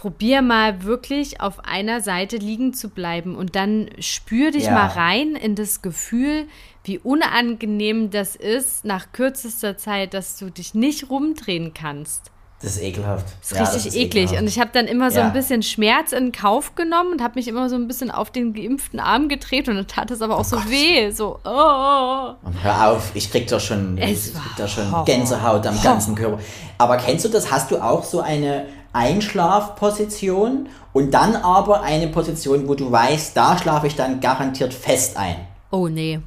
[0.00, 4.70] probier mal wirklich auf einer Seite liegen zu bleiben und dann spür dich ja.
[4.72, 6.46] mal rein in das Gefühl,
[6.84, 12.30] wie unangenehm das ist nach kürzester Zeit, dass du dich nicht rumdrehen kannst.
[12.62, 13.26] Das ist ekelhaft.
[13.40, 14.24] Das ist ja, richtig das ist eklig.
[14.24, 14.42] Ekelhaft.
[14.42, 15.26] Und ich habe dann immer so ja.
[15.26, 18.54] ein bisschen Schmerz in Kauf genommen und habe mich immer so ein bisschen auf den
[18.54, 20.70] geimpften Arm gedreht und dann tat es aber auch oh so Gott.
[20.70, 21.10] weh.
[21.10, 22.34] So, oh.
[22.42, 26.38] Und hör auf, ich krieg doch schon, es krieg da schon Gänsehaut am ganzen Körper.
[26.78, 27.50] Aber kennst du das?
[27.50, 33.56] Hast du auch so eine Einschlafposition und dann aber eine Position, wo du weißt, da
[33.58, 35.36] schlafe ich dann garantiert fest ein?
[35.70, 36.20] Oh, nee.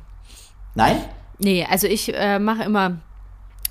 [0.75, 0.97] Nein?
[1.39, 2.97] Nee, also ich äh, mache immer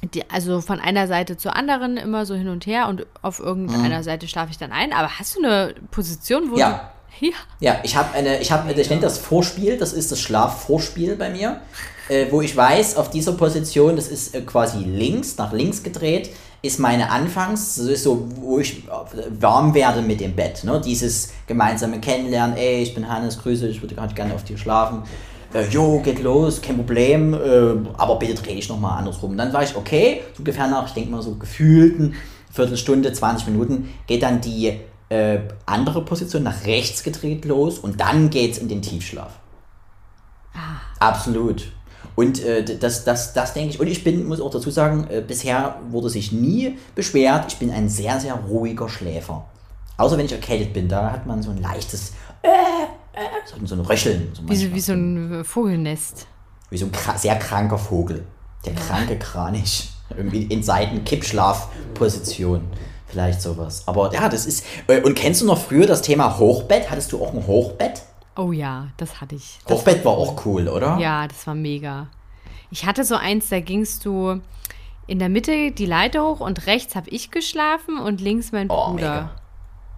[0.02, 3.98] die, also von einer Seite zur anderen immer so hin und her und auf irgendeiner
[3.98, 4.02] mhm.
[4.02, 4.92] Seite schlafe ich dann ein.
[4.92, 6.70] Aber hast du eine Position, wo ja.
[6.70, 6.74] du.
[6.74, 7.34] Ja.
[7.60, 11.30] Ja, ich habe eine, ich habe, ich nenne das Vorspiel, das ist das Schlafvorspiel bei
[11.30, 11.60] mir,
[12.08, 16.30] äh, wo ich weiß, auf dieser Position, das ist äh, quasi links, nach links gedreht,
[16.62, 18.84] ist meine Anfangs, ist so, wo ich
[19.40, 20.80] warm werde mit dem Bett, ne?
[20.84, 25.02] Dieses gemeinsame Kennenlernen, ey, ich bin Hannes, grüße, ich würde gerade gerne auf dir schlafen
[25.54, 27.38] äh, jo, geht los, kein Problem, äh,
[27.96, 29.36] aber bitte dreh dich nochmal andersrum.
[29.36, 32.14] Dann war ich, okay, so ungefähr nach, ich denke mal so gefühlten
[32.50, 38.30] Viertelstunde, 20 Minuten, geht dann die äh, andere Position nach rechts gedreht los und dann
[38.30, 39.32] geht's in den Tiefschlaf.
[40.54, 40.80] Ah.
[41.00, 41.66] Absolut.
[42.14, 43.80] Und äh, das, das, das denke ich.
[43.80, 47.46] Und ich bin, muss auch dazu sagen, äh, bisher wurde sich nie beschwert.
[47.48, 49.46] Ich bin ein sehr, sehr ruhiger Schläfer.
[49.96, 52.48] Außer wenn ich erkältet bin, da hat man so ein leichtes äh,
[53.12, 54.30] äh, so ein Röcheln.
[54.34, 56.26] So wie, so, wie so ein Vogelnest.
[56.70, 58.24] Wie so ein sehr kranker Vogel.
[58.64, 59.90] Der kranke Kranich.
[60.16, 62.62] Irgendwie in Seiten-Kippschlafposition.
[63.06, 63.82] Vielleicht sowas.
[63.86, 64.64] Aber ja, das ist.
[64.86, 66.90] Äh, und kennst du noch früher das Thema Hochbett?
[66.90, 68.02] Hattest du auch ein Hochbett?
[68.36, 69.58] Oh ja, das hatte ich.
[69.66, 70.98] Das Hochbett war auch cool, oder?
[70.98, 72.08] Ja, das war mega.
[72.70, 74.40] Ich hatte so eins, da gingst du
[75.06, 78.90] in der Mitte die Leiter hoch und rechts habe ich geschlafen und links mein oh,
[78.90, 78.94] Bruder.
[78.94, 79.30] Mega.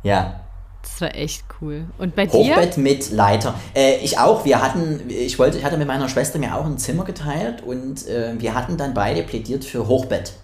[0.03, 0.41] Ja,
[0.85, 1.87] das war echt cool.
[1.99, 2.57] Und bei Hochbett dir?
[2.57, 3.55] Hochbett mit Leiter.
[3.75, 4.45] Äh, ich auch.
[4.45, 8.07] Wir hatten, ich wollte, ich hatte mit meiner Schwester mir auch ein Zimmer geteilt und
[8.07, 10.35] äh, wir hatten dann beide plädiert für Hochbett.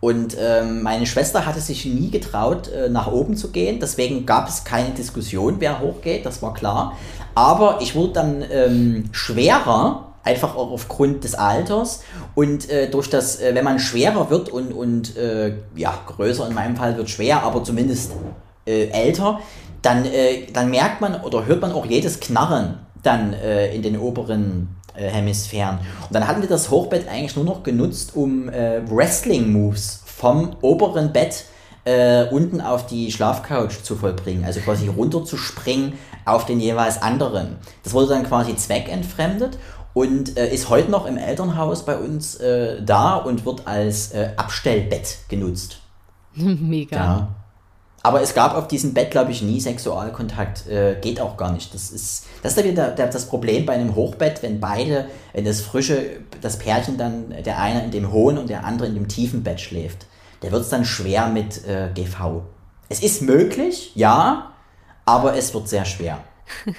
[0.00, 3.80] Und ähm, meine Schwester hatte sich nie getraut, äh, nach oben zu gehen.
[3.80, 6.96] Deswegen gab es keine Diskussion, wer hochgeht, das war klar.
[7.34, 12.02] Aber ich wurde dann ähm, schwerer, einfach auch aufgrund des Alters.
[12.34, 16.54] Und äh, durch das, äh, wenn man schwerer wird und, und äh, ja, größer in
[16.54, 18.12] meinem Fall wird schwer, aber zumindest
[18.66, 19.40] äh, älter,
[19.82, 24.76] dann, äh, dann merkt man oder hört man auch jedes Knarren dann in den oberen
[25.02, 25.78] Hemisphären.
[25.78, 31.12] Und dann hatten wir das Hochbett eigentlich nur noch genutzt, um äh, Wrestling-Moves vom oberen
[31.12, 31.44] Bett
[31.84, 37.56] äh, unten auf die Schlafcouch zu vollbringen, also quasi runterzuspringen auf den jeweils anderen.
[37.82, 39.58] Das wurde dann quasi zweckentfremdet
[39.92, 44.30] und äh, ist heute noch im Elternhaus bei uns äh, da und wird als äh,
[44.36, 45.78] Abstellbett genutzt.
[46.34, 46.96] Mega.
[46.96, 47.28] Ja.
[48.04, 50.66] Aber es gab auf diesem Bett, glaube ich, nie Sexualkontakt.
[50.66, 51.72] Äh, geht auch gar nicht.
[51.72, 55.62] Das ist, das ist wieder der, das Problem bei einem Hochbett, wenn beide, wenn das
[55.62, 59.42] frische, das Pärchen dann, der eine in dem hohen und der andere in dem tiefen
[59.42, 60.04] Bett schläft.
[60.42, 62.42] Der wird es dann schwer mit äh, GV.
[62.90, 64.52] Es ist möglich, ja,
[65.06, 66.18] aber es wird sehr schwer.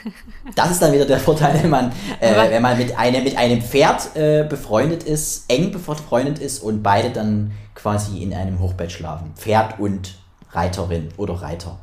[0.55, 3.63] Das ist dann wieder der Vorteil, wenn man, äh, wenn man mit, einem, mit einem
[3.63, 9.34] Pferd äh, befreundet ist, eng befreundet ist und beide dann quasi in einem Hochbett schlafen.
[9.36, 10.13] Pferd und
[10.56, 11.78] Reiterin oder Reiter.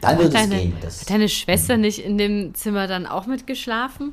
[0.00, 0.76] Dann Aber wird es gehen.
[0.80, 4.12] Das, hat deine Schwester nicht in dem Zimmer dann auch mitgeschlafen?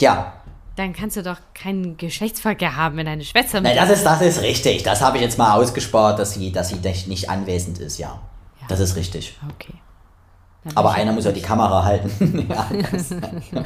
[0.00, 0.32] ja,
[0.76, 3.82] Dann kannst du doch keinen Geschlechtsverkehr haben, wenn deine Schwester Nein, mit.
[3.82, 4.82] das ist, das ist richtig.
[4.82, 6.76] Das habe ich jetzt mal ausgespart, dass sie, dass sie
[7.06, 8.20] nicht anwesend ist, ja.
[8.60, 8.66] Ja.
[8.68, 9.38] Das ist richtig.
[9.54, 9.74] Okay.
[10.64, 12.46] Dann Aber einer muss ja die Kamera halten.
[12.50, 12.68] Ja,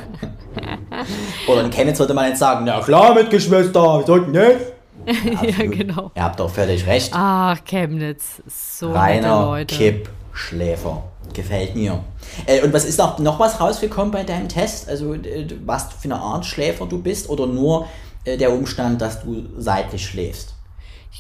[1.49, 4.73] Oder in Chemnitz würde man jetzt sagen, na klar mit Geschwister, wir sollten nicht.
[5.13, 6.11] Ja, genau.
[6.15, 7.11] Ihr habt doch völlig recht.
[7.15, 8.43] Ach, Chemnitz.
[8.47, 9.75] So Reiner Leute.
[9.77, 11.05] Kippschläfer.
[11.33, 12.03] Gefällt mir.
[12.47, 14.89] Äh, und was ist noch, noch was rausgekommen bei deinem Test?
[14.89, 17.87] Also äh, was für eine Art Schläfer du bist oder nur
[18.25, 20.55] äh, der Umstand, dass du seitlich schläfst?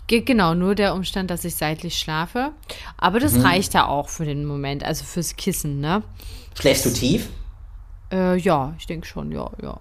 [0.06, 2.50] Ge- Genau, nur der Umstand, dass ich seitlich schlafe.
[2.98, 3.42] Aber das Mhm.
[3.46, 6.02] reicht ja auch für den Moment, also fürs Kissen, ne?
[6.58, 7.28] Schläfst du tief?
[8.12, 9.78] Äh, ja, ich denke schon, ja, ja.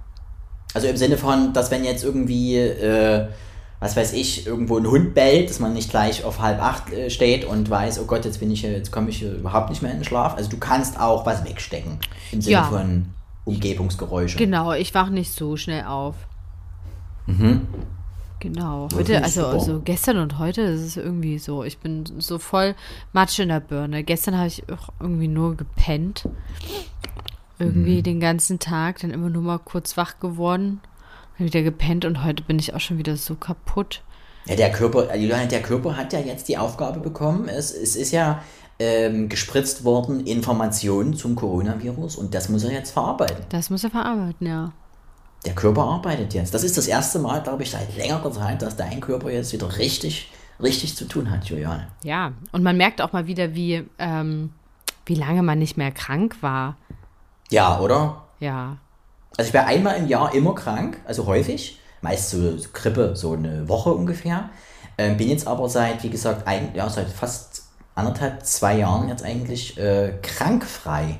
[0.75, 3.27] Also im Sinne von, dass wenn jetzt irgendwie, äh,
[3.79, 7.09] was weiß ich, irgendwo ein Hund bellt, dass man nicht gleich auf halb acht äh,
[7.09, 9.81] steht und weiß, oh Gott, jetzt bin ich hier, jetzt komme ich hier überhaupt nicht
[9.81, 10.35] mehr in den Schlaf.
[10.35, 11.99] Also du kannst auch was wegstecken
[12.31, 12.63] im Sinne Ja.
[12.65, 13.05] von
[13.45, 14.37] Umgebungsgeräusche.
[14.37, 16.15] Genau, ich wach nicht so schnell auf.
[18.39, 18.87] Genau.
[18.89, 21.63] Das Heute, also, also gestern und heute ist es irgendwie so.
[21.63, 22.73] Ich bin so voll
[23.13, 24.03] Matsch in der Birne.
[24.03, 26.27] Gestern habe ich auch irgendwie nur gepennt.
[27.59, 28.03] Irgendwie Mhm.
[28.03, 30.79] den ganzen Tag, dann immer nur mal kurz wach geworden,
[31.45, 34.01] wieder gepennt und heute bin ich auch schon wieder so kaputt.
[34.45, 37.47] Ja, der Körper, äh, der Körper hat ja jetzt die Aufgabe bekommen.
[37.47, 38.41] Es, es ist ja
[38.79, 43.45] ähm, gespritzt worden Informationen zum Coronavirus und das muss er jetzt verarbeiten.
[43.49, 44.71] Das muss er verarbeiten, ja.
[45.45, 46.53] Der Körper arbeitet jetzt.
[46.53, 49.77] Das ist das erste Mal, glaube ich, seit längerer Zeit, dass dein Körper jetzt wieder
[49.77, 50.31] richtig,
[50.61, 51.87] richtig zu tun hat, Juliane.
[52.03, 54.51] Ja, und man merkt auch mal wieder, wie, ähm,
[55.05, 56.75] wie lange man nicht mehr krank war.
[57.49, 58.23] Ja, oder?
[58.39, 58.77] Ja.
[59.39, 63.69] Also ich war einmal im Jahr immer krank, also häufig, meist so Grippe, so eine
[63.69, 64.49] Woche ungefähr.
[64.97, 69.23] Ähm, bin jetzt aber seit, wie gesagt, ein, ja, seit fast anderthalb, zwei Jahren jetzt
[69.23, 71.19] eigentlich äh, krankfrei.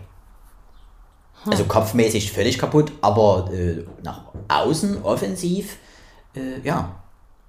[1.45, 5.77] Also kopfmäßig völlig kaputt, aber äh, nach außen offensiv,
[6.35, 7.01] äh, ja,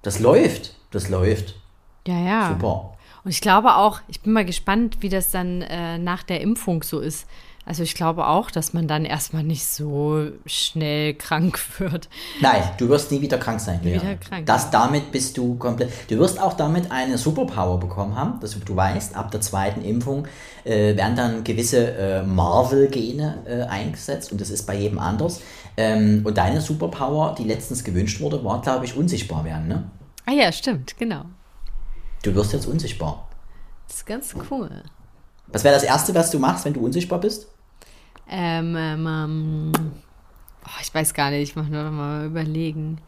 [0.03, 1.57] das läuft, das läuft.
[2.07, 2.49] Ja, ja.
[2.49, 2.97] Super.
[3.25, 6.85] Und ich glaube auch, ich bin mal gespannt, wie das dann äh, nach der Impfung
[6.85, 7.27] so ist.
[7.67, 12.09] Also ich glaube auch, dass man dann erstmal nicht so schnell krank wird.
[12.41, 13.81] Nein, du wirst nie wieder krank sein.
[13.83, 15.91] Nie wieder krank, Das damit bist du komplett.
[16.11, 20.27] Du wirst auch damit eine Superpower bekommen haben, dass du weißt, ab der zweiten Impfung
[20.65, 25.41] äh, werden dann gewisse äh, Marvel-Gene äh, eingesetzt und das ist bei jedem anders.
[25.77, 29.69] Ähm, und deine Superpower, die letztens gewünscht wurde, war, glaube ich, unsichtbar werden.
[29.69, 29.91] Ne?
[30.27, 31.25] Ah ja, stimmt, genau.
[32.23, 33.29] Du wirst jetzt unsichtbar.
[33.87, 34.83] Das ist ganz cool.
[35.53, 37.49] Was wäre das Erste, was du machst, wenn du unsichtbar bist?
[38.29, 39.73] Ähm, ähm, ähm,
[40.65, 42.99] oh, ich weiß gar nicht, ich muss mir noch mal überlegen.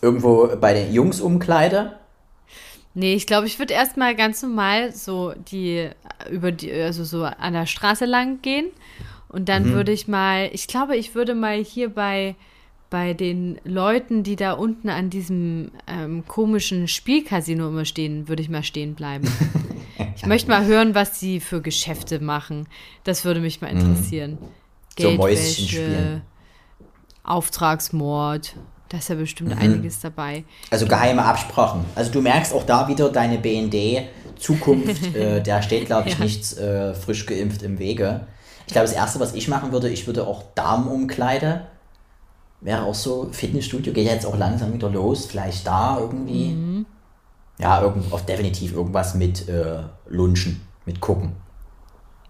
[0.00, 1.92] Irgendwo bei den Jungsumkleide?
[2.94, 5.90] Nee, ich glaube, ich würde erstmal ganz normal so die
[6.30, 8.66] über die, also so an der Straße lang gehen.
[9.28, 12.34] Und dann würde ich mal, ich glaube, ich würde mal hier bei,
[12.90, 18.48] bei den Leuten, die da unten an diesem ähm, komischen Spielcasino immer stehen, würde ich
[18.48, 19.28] mal stehen bleiben.
[20.16, 22.66] ich möchte mal hören, was sie für Geschäfte machen.
[23.04, 24.38] Das würde mich mal interessieren.
[24.98, 26.22] So Mäuschen Geldwäsche, spielen.
[27.22, 28.56] Auftragsmord,
[28.88, 30.44] da ist ja bestimmt einiges dabei.
[30.70, 31.84] Also geheime Absprachen.
[31.94, 36.24] Also du merkst auch da wieder deine BND-Zukunft, äh, da steht, glaube ich, Ja.
[36.24, 38.26] nichts äh, frisch geimpft im Wege.
[38.66, 41.66] Ich glaube, das Erste, was ich machen würde, ich würde auch Damenumkleide,
[42.60, 46.50] wäre auch so, Fitnessstudio, geht ja jetzt auch langsam wieder los, vielleicht da irgendwie.
[46.50, 46.86] Mhm.
[47.58, 51.32] Ja, irgend, auch definitiv irgendwas mit äh, Lunchen, mit Gucken.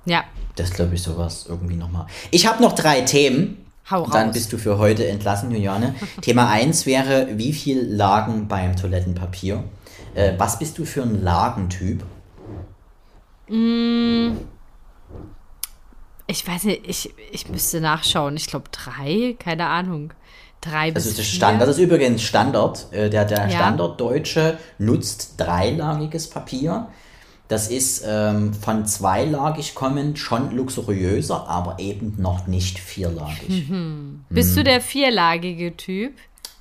[0.06, 0.24] Ja,
[0.56, 2.06] Das glaube ich sowas irgendwie nochmal.
[2.30, 3.64] Ich habe noch drei Themen.
[3.90, 4.34] Hau Und dann raus.
[4.34, 5.94] bist du für heute entlassen, Juliane.
[6.22, 9.62] Thema 1 wäre, wie viel lagen beim Toilettenpapier?
[10.14, 12.02] Äh, was bist du für ein Lagentyp?
[16.30, 18.36] Ich weiß nicht, ich, ich müsste nachschauen.
[18.36, 20.12] Ich glaube drei, keine Ahnung.
[20.60, 21.36] drei bis das ist vier.
[21.36, 22.86] Stand, das ist übrigens Standard.
[22.92, 23.50] Äh, Der, der Ja.
[23.50, 26.88] Standarddeutsche nutzt dreilagiges Papier.
[27.48, 33.66] Das ist ähm, von zweilagig kommend schon luxuriöser, aber eben noch nicht vierlagig.
[34.28, 34.54] Bist Mhm.
[34.56, 36.12] du der vierlagige Typ?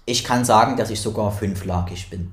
[0.05, 2.32] Ich kann sagen, dass ich sogar fünflagig bin.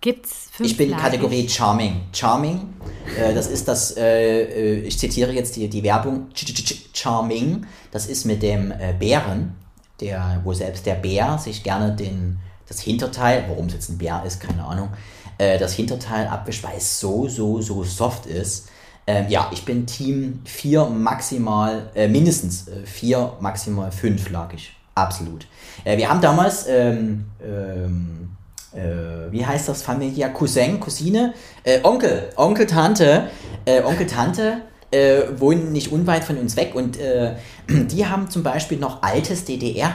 [0.00, 2.02] Gibt's fünf Ich bin Kategorie Charming.
[2.12, 2.72] Charming,
[3.18, 6.84] äh, das ist das, äh, äh, ich zitiere jetzt die, die Werbung, Ch- Ch- Ch-
[6.94, 9.54] Charming, das ist mit dem äh, Bären,
[10.00, 12.38] der, wo selbst der Bär sich gerne den,
[12.68, 14.90] das Hinterteil, warum es jetzt ein Bär ist, keine Ahnung,
[15.38, 18.68] äh, das Hinterteil abwischt, weil es so, so, so soft ist.
[19.08, 24.72] Ähm, ja, ich bin Team 4 maximal, äh, mindestens 4, maximal 5 lagig.
[24.94, 25.46] Absolut.
[25.84, 28.30] Äh, wir haben damals, ähm, ähm,
[28.74, 33.28] äh, wie heißt das, Familie, Cousin, Cousine, äh, Onkel, Onkel, Tante,
[33.64, 37.34] äh, Onkel, Tante äh, wohnen nicht unweit von uns weg und äh,
[37.68, 39.92] die haben zum Beispiel noch altes DDR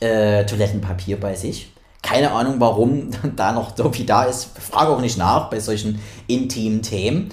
[0.00, 0.44] äh,
[1.20, 1.72] bei sich.
[2.02, 4.58] Keine Ahnung, warum da noch so viel da ist.
[4.58, 7.30] Frage auch nicht nach bei solchen intimen Themen.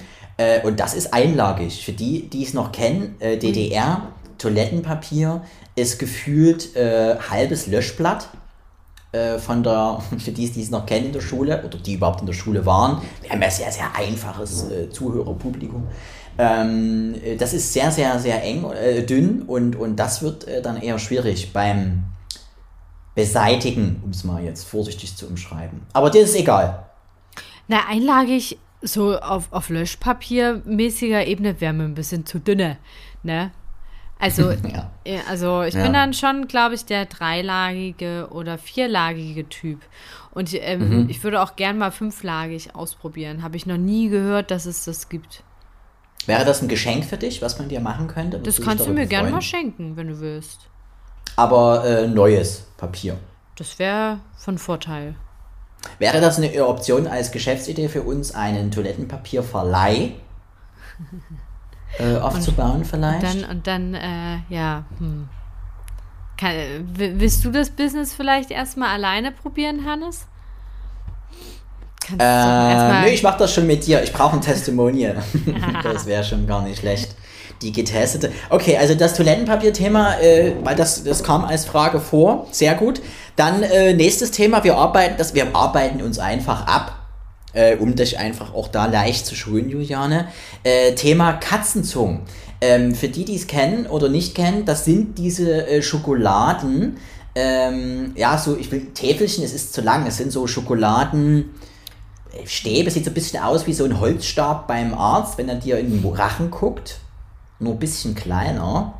[0.64, 1.84] Und das ist einlagig.
[1.84, 5.42] Für die, die es noch kennen, DDR Toilettenpapier
[5.76, 8.30] ist gefühlt halbes Löschblatt
[9.14, 12.20] äh, von der, für die, die es noch kennen in der Schule oder die überhaupt
[12.20, 13.00] in der Schule waren.
[13.22, 15.86] Wir haben ja sehr, sehr einfaches äh, Zuhörerpublikum.
[16.36, 20.60] Ähm, äh, das ist sehr, sehr, sehr eng, äh, dünn und, und das wird äh,
[20.60, 22.04] dann eher schwierig beim
[23.14, 25.82] Beseitigen, um es mal jetzt vorsichtig zu umschreiben.
[25.92, 26.86] Aber das ist egal.
[27.68, 32.78] Na, einlagig so auf, auf Löschpapier-mäßiger Ebene wäre mir ein bisschen zu dünne,
[33.22, 33.52] ne?
[34.18, 34.50] Also,
[35.04, 35.20] Ja.
[35.28, 35.82] also ich Ja.
[35.82, 39.80] bin dann schon, glaube ich, der dreilagige oder vierlagige Typ.
[40.32, 41.10] Und ähm, Mhm.
[41.10, 43.42] ich würde auch gern mal fünflagig ausprobieren.
[43.42, 45.42] Habe ich noch nie gehört, dass es das gibt.
[46.26, 48.38] Wäre das ein Geschenk für dich, was man dir machen könnte?
[48.38, 49.34] Das kannst du mir gern freuen?
[49.34, 50.60] mal schenken, wenn du willst.
[51.36, 53.18] Aber äh, neues Papier.
[53.56, 55.16] Das wäre von Vorteil.
[55.98, 60.12] Wäre das eine Option als Geschäftsidee für uns, einen Toilettenpapierverleih
[61.98, 63.22] äh, aufzubauen vielleicht?
[63.22, 65.28] Dann und dann, äh, ja, hm.
[66.36, 66.50] Kann,
[66.96, 70.26] willst du das Business vielleicht erstmal alleine probieren, Hannes?
[72.00, 74.02] Kannst du äh, nö, ich mach das schon mit dir.
[74.02, 75.22] Ich brauche ein Testimonial.
[75.82, 77.14] das wäre schon gar nicht schlecht.
[77.62, 78.32] Die getestete.
[78.50, 82.48] Okay, also das Toilettenpapier-Thema, äh, weil das, das kam als Frage vor.
[82.50, 83.00] Sehr gut.
[83.36, 84.64] Dann äh, nächstes Thema.
[84.64, 87.03] Wir arbeiten, das, wir arbeiten uns einfach ab.
[87.54, 90.28] Äh, um dich einfach auch da leicht zu schulen, Juliane.
[90.64, 92.22] Äh, Thema Katzenzungen.
[92.60, 96.96] Ähm, für die, die es kennen oder nicht kennen, das sind diese äh, Schokoladen.
[97.36, 100.06] Ähm, ja, so, ich will Täfelchen, es ist zu lang.
[100.06, 101.50] Es sind so Schokoladen.
[102.44, 105.78] Stäbe sieht so ein bisschen aus wie so ein Holzstab beim Arzt, wenn er dir
[105.78, 106.98] in den Rachen guckt.
[107.60, 108.94] Nur ein bisschen kleiner.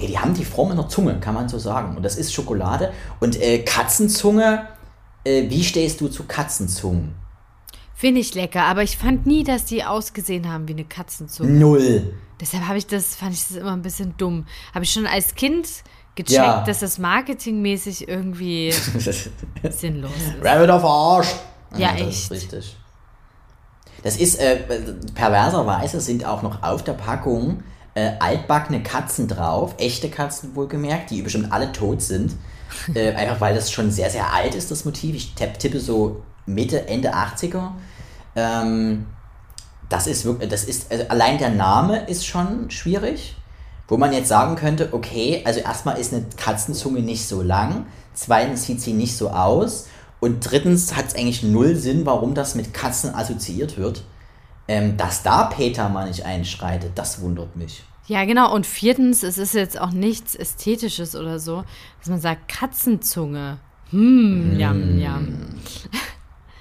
[0.00, 1.96] Nee, die haben die Form einer Zunge, kann man so sagen.
[1.96, 2.92] Und das ist Schokolade.
[3.20, 4.66] Und äh, Katzenzunge,
[5.24, 7.14] äh, wie stehst du zu Katzenzungen?
[7.98, 11.50] Finde ich lecker, aber ich fand nie, dass die ausgesehen haben wie eine Katzenzunge.
[11.50, 12.12] Null.
[12.38, 14.44] Deshalb habe ich das, fand ich das immer ein bisschen dumm.
[14.74, 15.66] Habe ich schon als Kind
[16.14, 16.62] gecheckt, Ja.
[16.62, 18.70] dass das marketingmäßig irgendwie
[19.70, 20.44] sinnlos ist.
[20.44, 21.28] Rabbit auf Arsch.
[21.78, 22.08] Ja, das echt.
[22.10, 22.76] ist richtig.
[24.02, 24.58] Das ist, äh,
[25.14, 27.62] perverserweise sind auch noch auf der Packung
[27.94, 32.34] äh, altbackene Katzen drauf, echte Katzen wohlgemerkt, die bestimmt alle tot sind.
[32.94, 35.16] äh, einfach weil das schon sehr, sehr alt ist, das Motiv.
[35.16, 37.72] Ich tipp, tippe so Mitte, Ende 80er.
[38.34, 39.06] Ähm,
[39.88, 43.36] das ist wirklich, das ist, also allein der Name ist schon schwierig.
[43.88, 48.64] Wo man jetzt sagen könnte, okay, also erstmal ist eine Katzenzunge nicht so lang, zweitens
[48.64, 49.86] sieht sie nicht so aus
[50.18, 54.02] und drittens hat es eigentlich null Sinn, warum das mit Katzen assoziiert wird.
[54.68, 57.84] Ähm, dass da Peter mal nicht einschreitet, das wundert mich.
[58.08, 58.52] Ja, genau.
[58.52, 61.62] Und viertens, es ist jetzt auch nichts Ästhetisches oder so,
[62.00, 63.58] dass man sagt Katzenzunge.
[63.90, 65.38] Hm, yum, yum.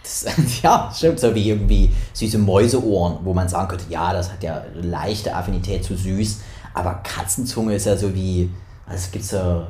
[0.05, 0.25] Das,
[0.61, 4.61] ja, stimmt, so wie irgendwie süße Mäuseohren, wo man sagen könnte, ja, das hat ja
[4.61, 6.41] eine leichte Affinität zu süß,
[6.75, 8.51] aber Katzenzunge ist ja so wie,
[8.85, 9.67] also gibt's ja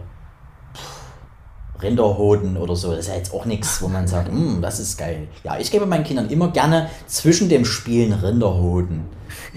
[0.75, 4.79] pff, Rinderhoden oder so, das ist ja jetzt auch nichts, wo man sagt, "Hm, das
[4.79, 5.27] ist geil.
[5.43, 9.05] Ja, ich gebe meinen Kindern immer gerne zwischen dem Spielen Rinderhoden.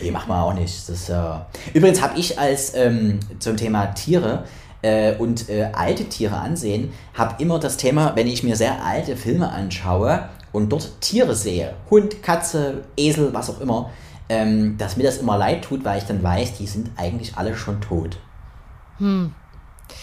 [0.00, 0.88] Nee, macht man auch nicht.
[0.88, 1.46] Das ja.
[1.74, 4.44] Übrigens habe ich als ähm, zum Thema Tiere
[4.82, 9.16] äh, und äh, alte Tiere ansehen, habe immer das Thema, wenn ich mir sehr alte
[9.16, 13.90] Filme anschaue und dort Tiere sehe, Hund, Katze, Esel, was auch immer,
[14.28, 17.56] ähm, dass mir das immer leid tut, weil ich dann weiß, die sind eigentlich alle
[17.56, 18.18] schon tot.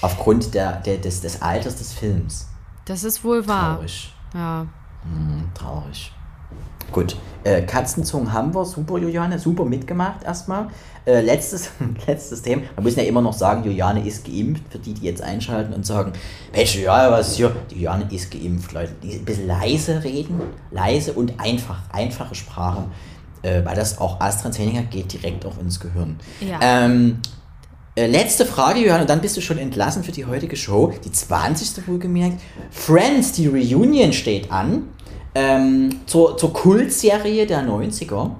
[0.01, 2.47] Aufgrund der, der, des, des Alters des Films.
[2.85, 3.75] Das ist wohl wahr.
[3.75, 4.13] Traurig.
[4.33, 4.67] Ja.
[5.03, 6.11] Hm, traurig.
[6.91, 7.17] Gut.
[7.43, 10.67] Äh, Katzenzungen haben wir, super, Juliane, super mitgemacht erstmal.
[11.05, 11.69] Äh, letztes,
[12.07, 12.63] letztes Thema.
[12.75, 15.85] Wir müssen ja immer noch sagen, Juliane ist geimpft, für die, die jetzt einschalten und
[15.85, 16.13] sagen,
[16.51, 17.55] Mensch, ja, was ist hier?
[17.69, 18.93] Die Juliane ist geimpft, Leute.
[19.03, 22.85] Die ein bisschen leise reden, leise und einfach, einfache Sprache,
[23.43, 26.17] äh, weil das auch AstraZeneca geht direkt auf ins Gehirn.
[26.41, 26.57] Ja.
[26.61, 27.19] Ähm,
[27.97, 30.91] äh, letzte Frage, Johann, und dann bist du schon entlassen für die heutige Show.
[31.05, 31.87] Die 20.
[31.87, 32.41] wohlgemerkt.
[32.71, 34.89] Friends, die Reunion steht an.
[35.35, 38.31] Ähm, zur, zur Kultserie der 90er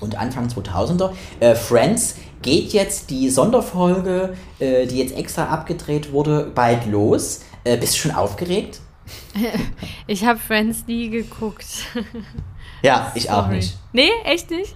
[0.00, 1.10] und Anfang 2000er.
[1.40, 7.40] Äh, Friends geht jetzt die Sonderfolge, äh, die jetzt extra abgedreht wurde, bald los.
[7.64, 8.80] Äh, bist du schon aufgeregt?
[10.06, 11.66] ich habe Friends nie geguckt.
[12.82, 13.36] ja, ich Sorry.
[13.36, 13.76] auch nicht.
[13.92, 14.74] Nee, echt nicht?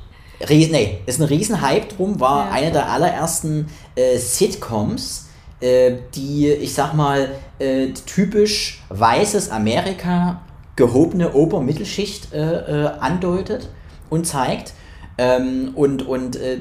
[0.49, 2.53] Ries, nee, ist ein Riesenhype drum, war ja.
[2.53, 3.67] eine der allerersten
[3.97, 5.29] äh, Sitcoms,
[5.61, 10.41] äh, die, ich sag mal, äh, typisch weißes Amerika,
[10.79, 13.69] gehobene Obermittelschicht äh, äh, andeutet
[14.09, 14.73] und zeigt.
[15.21, 16.61] Ähm, und und äh,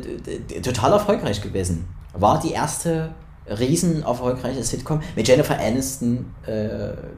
[0.64, 1.88] total erfolgreich gewesen.
[2.14, 3.12] War die erste
[3.48, 6.34] riesen erfolgreiche Sitcom mit Jennifer Aniston,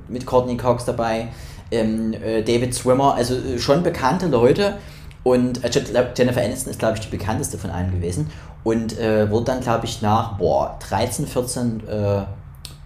[0.09, 1.29] mit Courtney Cox dabei,
[1.71, 4.75] ähm, David Swimmer, also schon bekannte Leute
[5.23, 5.69] und äh,
[6.15, 8.29] Jennifer Aniston ist, glaube ich, die bekannteste von allen gewesen.
[8.63, 12.21] Und äh, wurde dann, glaube ich, nach boah, 13, 14 äh,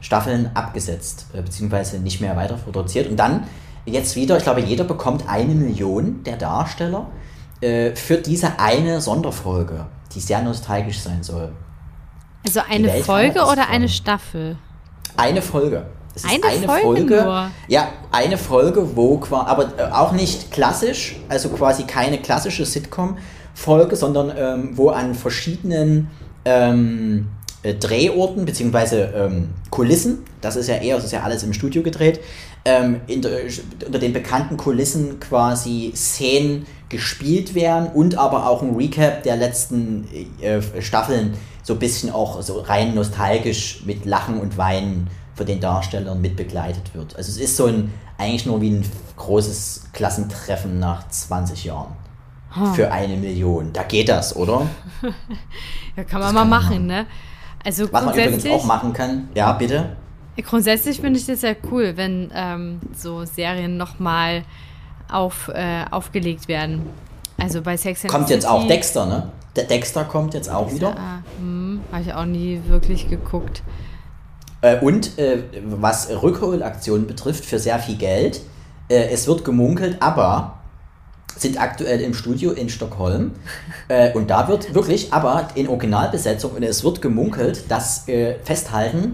[0.01, 3.09] Staffeln abgesetzt, äh, beziehungsweise nicht mehr weiter produziert.
[3.09, 3.43] Und dann
[3.85, 7.07] jetzt wieder, ich glaube, jeder bekommt eine Million der Darsteller
[7.61, 11.51] äh, für diese eine Sonderfolge, die sehr nostalgisch sein soll.
[12.45, 14.57] Also eine Folge oder eine Staffel?
[15.15, 15.85] Eine Folge.
[16.15, 17.51] Es eine, eine Folge, Folge, nur.
[17.67, 23.95] Ja, eine Folge, wo quasi, aber äh, auch nicht klassisch, also quasi keine klassische Sitcom-Folge,
[23.95, 26.11] sondern ähm, wo an verschiedenen
[26.45, 27.29] ähm,
[27.63, 31.81] äh, Drehorten beziehungsweise ähm, Kulissen, das ist ja eher, das ist ja alles im Studio
[31.81, 32.19] gedreht,
[32.65, 33.41] ähm, der,
[33.85, 40.07] unter den bekannten Kulissen quasi Szenen gespielt werden und aber auch ein Recap der letzten
[40.41, 41.33] äh, Staffeln
[41.63, 46.35] so ein bisschen auch so rein nostalgisch mit Lachen und Weinen von den Darstellern mit
[46.35, 47.15] begleitet wird.
[47.15, 48.85] Also es ist so ein, eigentlich nur wie ein
[49.17, 51.93] großes Klassentreffen nach 20 Jahren.
[52.75, 53.73] Für eine Million.
[53.73, 54.67] Da geht das, oder?
[55.97, 56.85] ja, kann man das mal kann machen, man.
[56.85, 57.05] ne?
[57.65, 59.95] Also Was man übrigens auch machen kann, ja, bitte.
[60.41, 64.43] Grundsätzlich finde ich das ja cool, wenn ähm, so Serien nochmal
[65.09, 66.83] auf, äh, aufgelegt werden.
[67.37, 69.31] Also bei Sex and Kommt City, jetzt auch Dexter, ne?
[69.55, 70.95] Der Dexter kommt jetzt auch wieder.
[70.97, 73.61] Ah, hm, Habe ich auch nie wirklich geguckt.
[74.61, 78.41] Äh, und äh, was Rückholaktionen betrifft, für sehr viel Geld.
[78.89, 80.59] Äh, es wird gemunkelt, aber
[81.35, 83.31] sind aktuell im Studio in Stockholm.
[83.89, 89.13] Äh, und da wird wirklich, aber in Originalbesetzung, und es wird gemunkelt, dass äh, festhalten,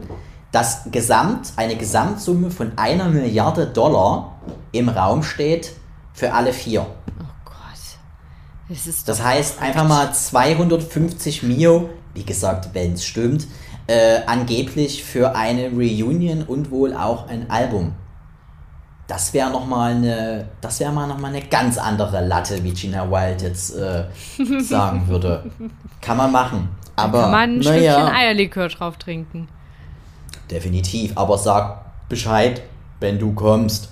[0.51, 4.39] dass Gesamt, eine Gesamtsumme von einer Milliarde Dollar
[4.71, 5.73] im Raum steht
[6.13, 6.81] für alle vier.
[6.81, 8.77] Oh Gott.
[8.85, 13.47] Das, das heißt, einfach mal 250 Mio, wie gesagt, wenn es stimmt,
[13.87, 17.93] äh, angeblich für eine Reunion und wohl auch ein Album.
[19.07, 23.09] Das wäre nochmal eine, das wäre mal noch mal eine ganz andere Latte, wie Gina
[23.09, 24.05] Wild jetzt äh,
[24.61, 25.49] sagen würde.
[26.01, 26.69] Kann man machen.
[26.95, 29.47] Aber, kann man ein naja, Stückchen Eierlikör drauf trinken.
[30.51, 31.13] Definitiv.
[31.15, 32.61] Aber sag Bescheid,
[32.99, 33.89] wenn du kommst.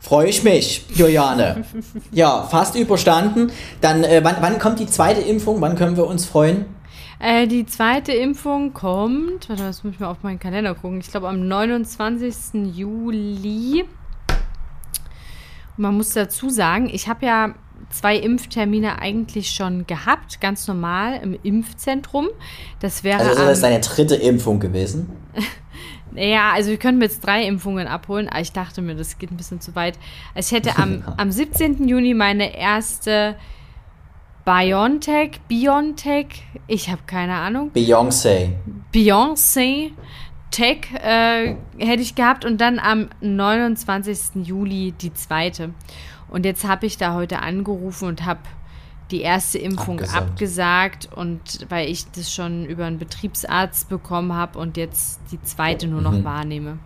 [0.00, 1.64] Freue ich mich, Juliane.
[2.12, 3.50] ja, fast überstanden.
[3.80, 5.60] Dann, äh, wann, wann kommt die zweite Impfung?
[5.60, 6.66] Wann können wir uns freuen?
[7.18, 11.00] Äh, die zweite Impfung kommt, warte, das muss ich mal auf meinen Kalender gucken.
[11.00, 12.76] Ich glaube am 29.
[12.76, 13.84] Juli.
[15.76, 17.54] Und man muss dazu sagen, ich habe ja
[17.90, 22.28] zwei Impftermine eigentlich schon gehabt, ganz normal im Impfzentrum.
[22.80, 23.20] Das wäre.
[23.20, 25.10] Also, das ist deine dritte Impfung gewesen?
[26.18, 29.36] Ja, also wir könnten jetzt drei Impfungen abholen, aber ich dachte mir, das geht ein
[29.36, 29.98] bisschen zu weit.
[30.34, 31.86] Also ich hätte am, am 17.
[31.86, 33.36] Juni meine erste
[34.44, 37.70] BioNTech, BioNTech, ich habe keine Ahnung.
[37.74, 38.50] Beyoncé.
[38.92, 39.92] Beyoncé
[40.50, 44.46] Tech äh, hätte ich gehabt und dann am 29.
[44.46, 45.74] Juli die zweite.
[46.30, 48.40] Und jetzt habe ich da heute angerufen und habe
[49.10, 51.08] die erste Impfung abgesagt.
[51.08, 51.08] abgesagt.
[51.14, 56.02] und weil ich das schon über einen Betriebsarzt bekommen habe und jetzt die zweite nur
[56.02, 56.24] noch mhm.
[56.24, 56.78] wahrnehme.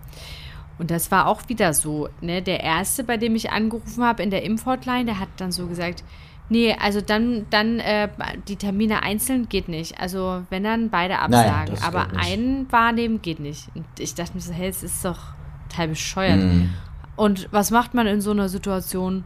[0.78, 2.08] Und das war auch wieder so.
[2.20, 2.42] Ne?
[2.42, 6.02] Der erste, bei dem ich angerufen habe in der Impfhotline, der hat dann so gesagt,
[6.48, 8.10] Nee, also dann, dann äh,
[8.46, 9.98] die Termine einzeln geht nicht.
[9.98, 11.74] Also wenn dann beide absagen.
[11.74, 13.68] Nein, aber einen wahrnehmen geht nicht.
[13.74, 15.18] Und ich dachte mir so, hey, es ist doch
[15.70, 16.40] total bescheuert.
[16.40, 16.70] Mm.
[17.16, 19.24] Und was macht man in so einer Situation?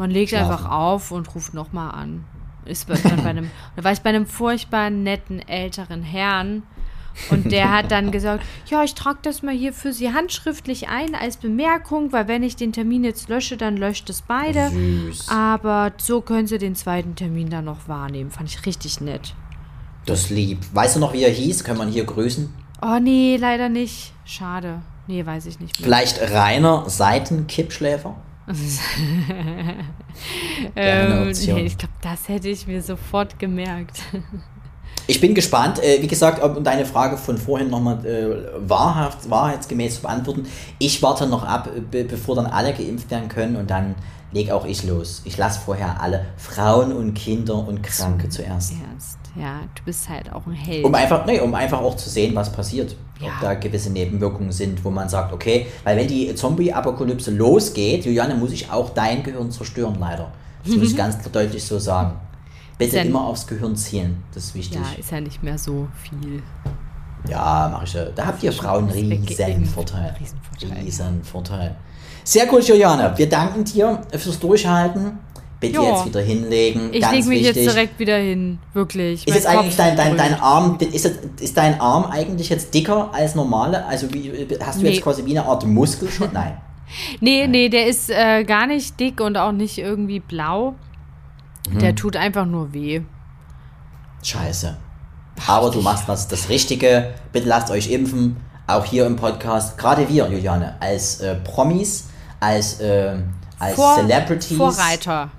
[0.00, 0.50] Man legt Schlafen.
[0.50, 2.24] einfach auf und ruft nochmal an.
[2.64, 6.62] Ist bei, bei einem, da war ich bei einem furchtbar netten älteren Herrn
[7.28, 11.14] Und der hat dann gesagt, ja, ich trage das mal hier für Sie handschriftlich ein
[11.14, 14.70] als Bemerkung, weil wenn ich den Termin jetzt lösche, dann löscht es beide.
[14.70, 15.28] Süß.
[15.28, 18.30] Aber so können Sie den zweiten Termin dann noch wahrnehmen.
[18.30, 19.34] Fand ich richtig nett.
[20.06, 20.60] Das lieb.
[20.72, 21.66] Weißt du noch, wie er hieß?
[21.66, 22.54] Wir ihn hier grüßen?
[22.80, 24.14] Oh nee, leider nicht.
[24.24, 24.80] Schade.
[25.06, 25.84] Nee, weiß ich nicht mehr.
[25.84, 28.16] Vielleicht Rainer Seitenkippschläfer?
[30.76, 34.02] Ähm, nee, ich glaube, das hätte ich mir sofort gemerkt.
[35.06, 39.96] Ich bin gespannt, äh, wie gesagt, um deine Frage von vorhin nochmal äh, wahrhaft, wahrheitsgemäß
[39.96, 40.46] zu beantworten.
[40.78, 43.94] Ich warte noch ab, be bevor dann alle geimpft werden können und dann
[44.32, 45.22] leg auch ich los.
[45.24, 48.72] Ich lasse vorher alle Frauen und Kinder und Kranke zuerst.
[48.72, 49.19] Ernst.
[49.36, 50.84] Ja, du bist halt auch ein Held.
[50.84, 52.96] Um einfach, nee, um einfach auch zu sehen, was passiert.
[53.20, 53.32] Ob Ja.
[53.40, 58.50] da gewisse Nebenwirkungen sind, wo man sagt, okay, weil wenn die Zombie-Apokalypse losgeht, Juliane, muss
[58.52, 60.32] ich auch dein Gehirn zerstören, leider.
[60.64, 62.12] Das muss ich ganz deutlich so sagen.
[62.78, 64.80] Bitte ja- immer aufs Gehirn zielen, das ist wichtig.
[64.80, 66.42] ja, ist ja nicht mehr so viel.
[67.28, 68.06] Ja, mache ich ja.
[68.06, 69.66] Da habt ihr Frauen riesen.
[69.66, 70.16] Vorteil.
[70.18, 70.82] Riesenvorteil.
[70.82, 71.76] Riesen Vorteil.
[72.24, 73.12] Sehr cool, Juliane.
[73.16, 75.18] Wir danken dir fürs Durchhalten.
[75.60, 75.90] Bitte Ja.
[75.90, 76.88] jetzt wieder hinlegen.
[76.92, 77.56] Ich lege mich wichtig.
[77.64, 78.58] jetzt direkt wieder hin.
[78.72, 79.26] Wirklich.
[79.28, 80.40] Ist jetzt eigentlich dein, dein, dein.
[80.40, 81.04] Arm, ist,
[81.38, 83.84] ist dein Arm eigentlich jetzt dicker als normale?
[83.84, 84.32] Also wie,
[84.64, 84.92] hast du Nee.
[84.92, 86.30] jetzt quasi wie eine Art Muskel schon?
[86.32, 86.56] Nein.
[87.20, 90.74] Nee, nee, der ist äh, gar nicht dick und auch nicht irgendwie blau.
[91.70, 91.78] Mhm.
[91.78, 93.02] Der tut einfach nur weh.
[94.24, 94.76] Scheiße.
[95.46, 97.14] Aber du machst was das Richtige.
[97.32, 98.36] Bitte lasst euch impfen.
[98.66, 99.78] Auch hier im Podcast.
[99.78, 102.08] Gerade wir, Juliane, als äh, Promis,
[102.40, 103.14] als, äh,
[103.60, 104.56] als Vor- Celebrities.
[104.56, 105.30] Vorreiter.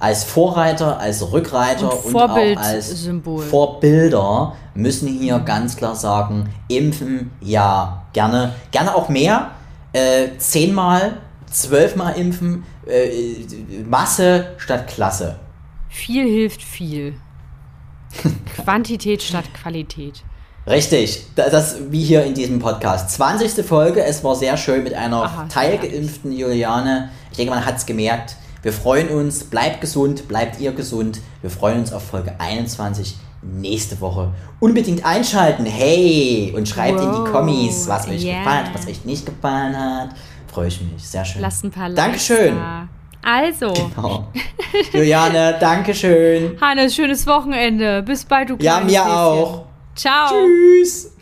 [0.00, 3.42] Als Vorreiter, als Rückreiter Und und, auch als Vorbildsymbol.
[3.44, 8.54] Vorbilder müssen hier ganz klar sagen, impfen, ja, gerne.
[8.70, 9.52] Gerne auch mehr.
[9.92, 11.18] Äh, zehnmal,
[11.50, 13.08] zwölfmal impfen, äh,
[13.88, 15.36] Masse statt Klasse.
[15.88, 17.14] Viel hilft viel.
[18.54, 20.22] Quantität statt Qualität.
[20.66, 23.10] Richtig, das, das wie hier in diesem Podcast.
[23.12, 23.64] 20.
[23.64, 27.10] Folge, es war sehr schön mit einer Aha, teilgeimpften Juliane.
[27.30, 28.36] Ich denke, man hat es gemerkt.
[28.62, 31.20] Wir freuen uns, bleibt gesund, bleibt ihr gesund.
[31.42, 34.32] Wir freuen uns auf Folge 21 nächste Woche.
[34.60, 36.52] Unbedingt einschalten, hey!
[36.56, 38.38] Und schreibt in die Wow, Kommis, was euch yeah.
[38.38, 40.10] gefallen hat, was euch nicht gefallen hat.
[40.52, 41.40] Freue ich mich, sehr schön.
[41.42, 42.56] Lasst ein paar Likes Dankeschön.
[42.56, 42.88] da.
[43.22, 44.24] Also, Oh.
[44.92, 46.56] Juliane, Dankeschön.
[46.60, 48.02] Hannes, schönes Wochenende.
[48.02, 49.66] Bis bald, du Ja, mir auch.
[49.94, 50.30] Ciao.
[50.30, 51.17] Tschüss.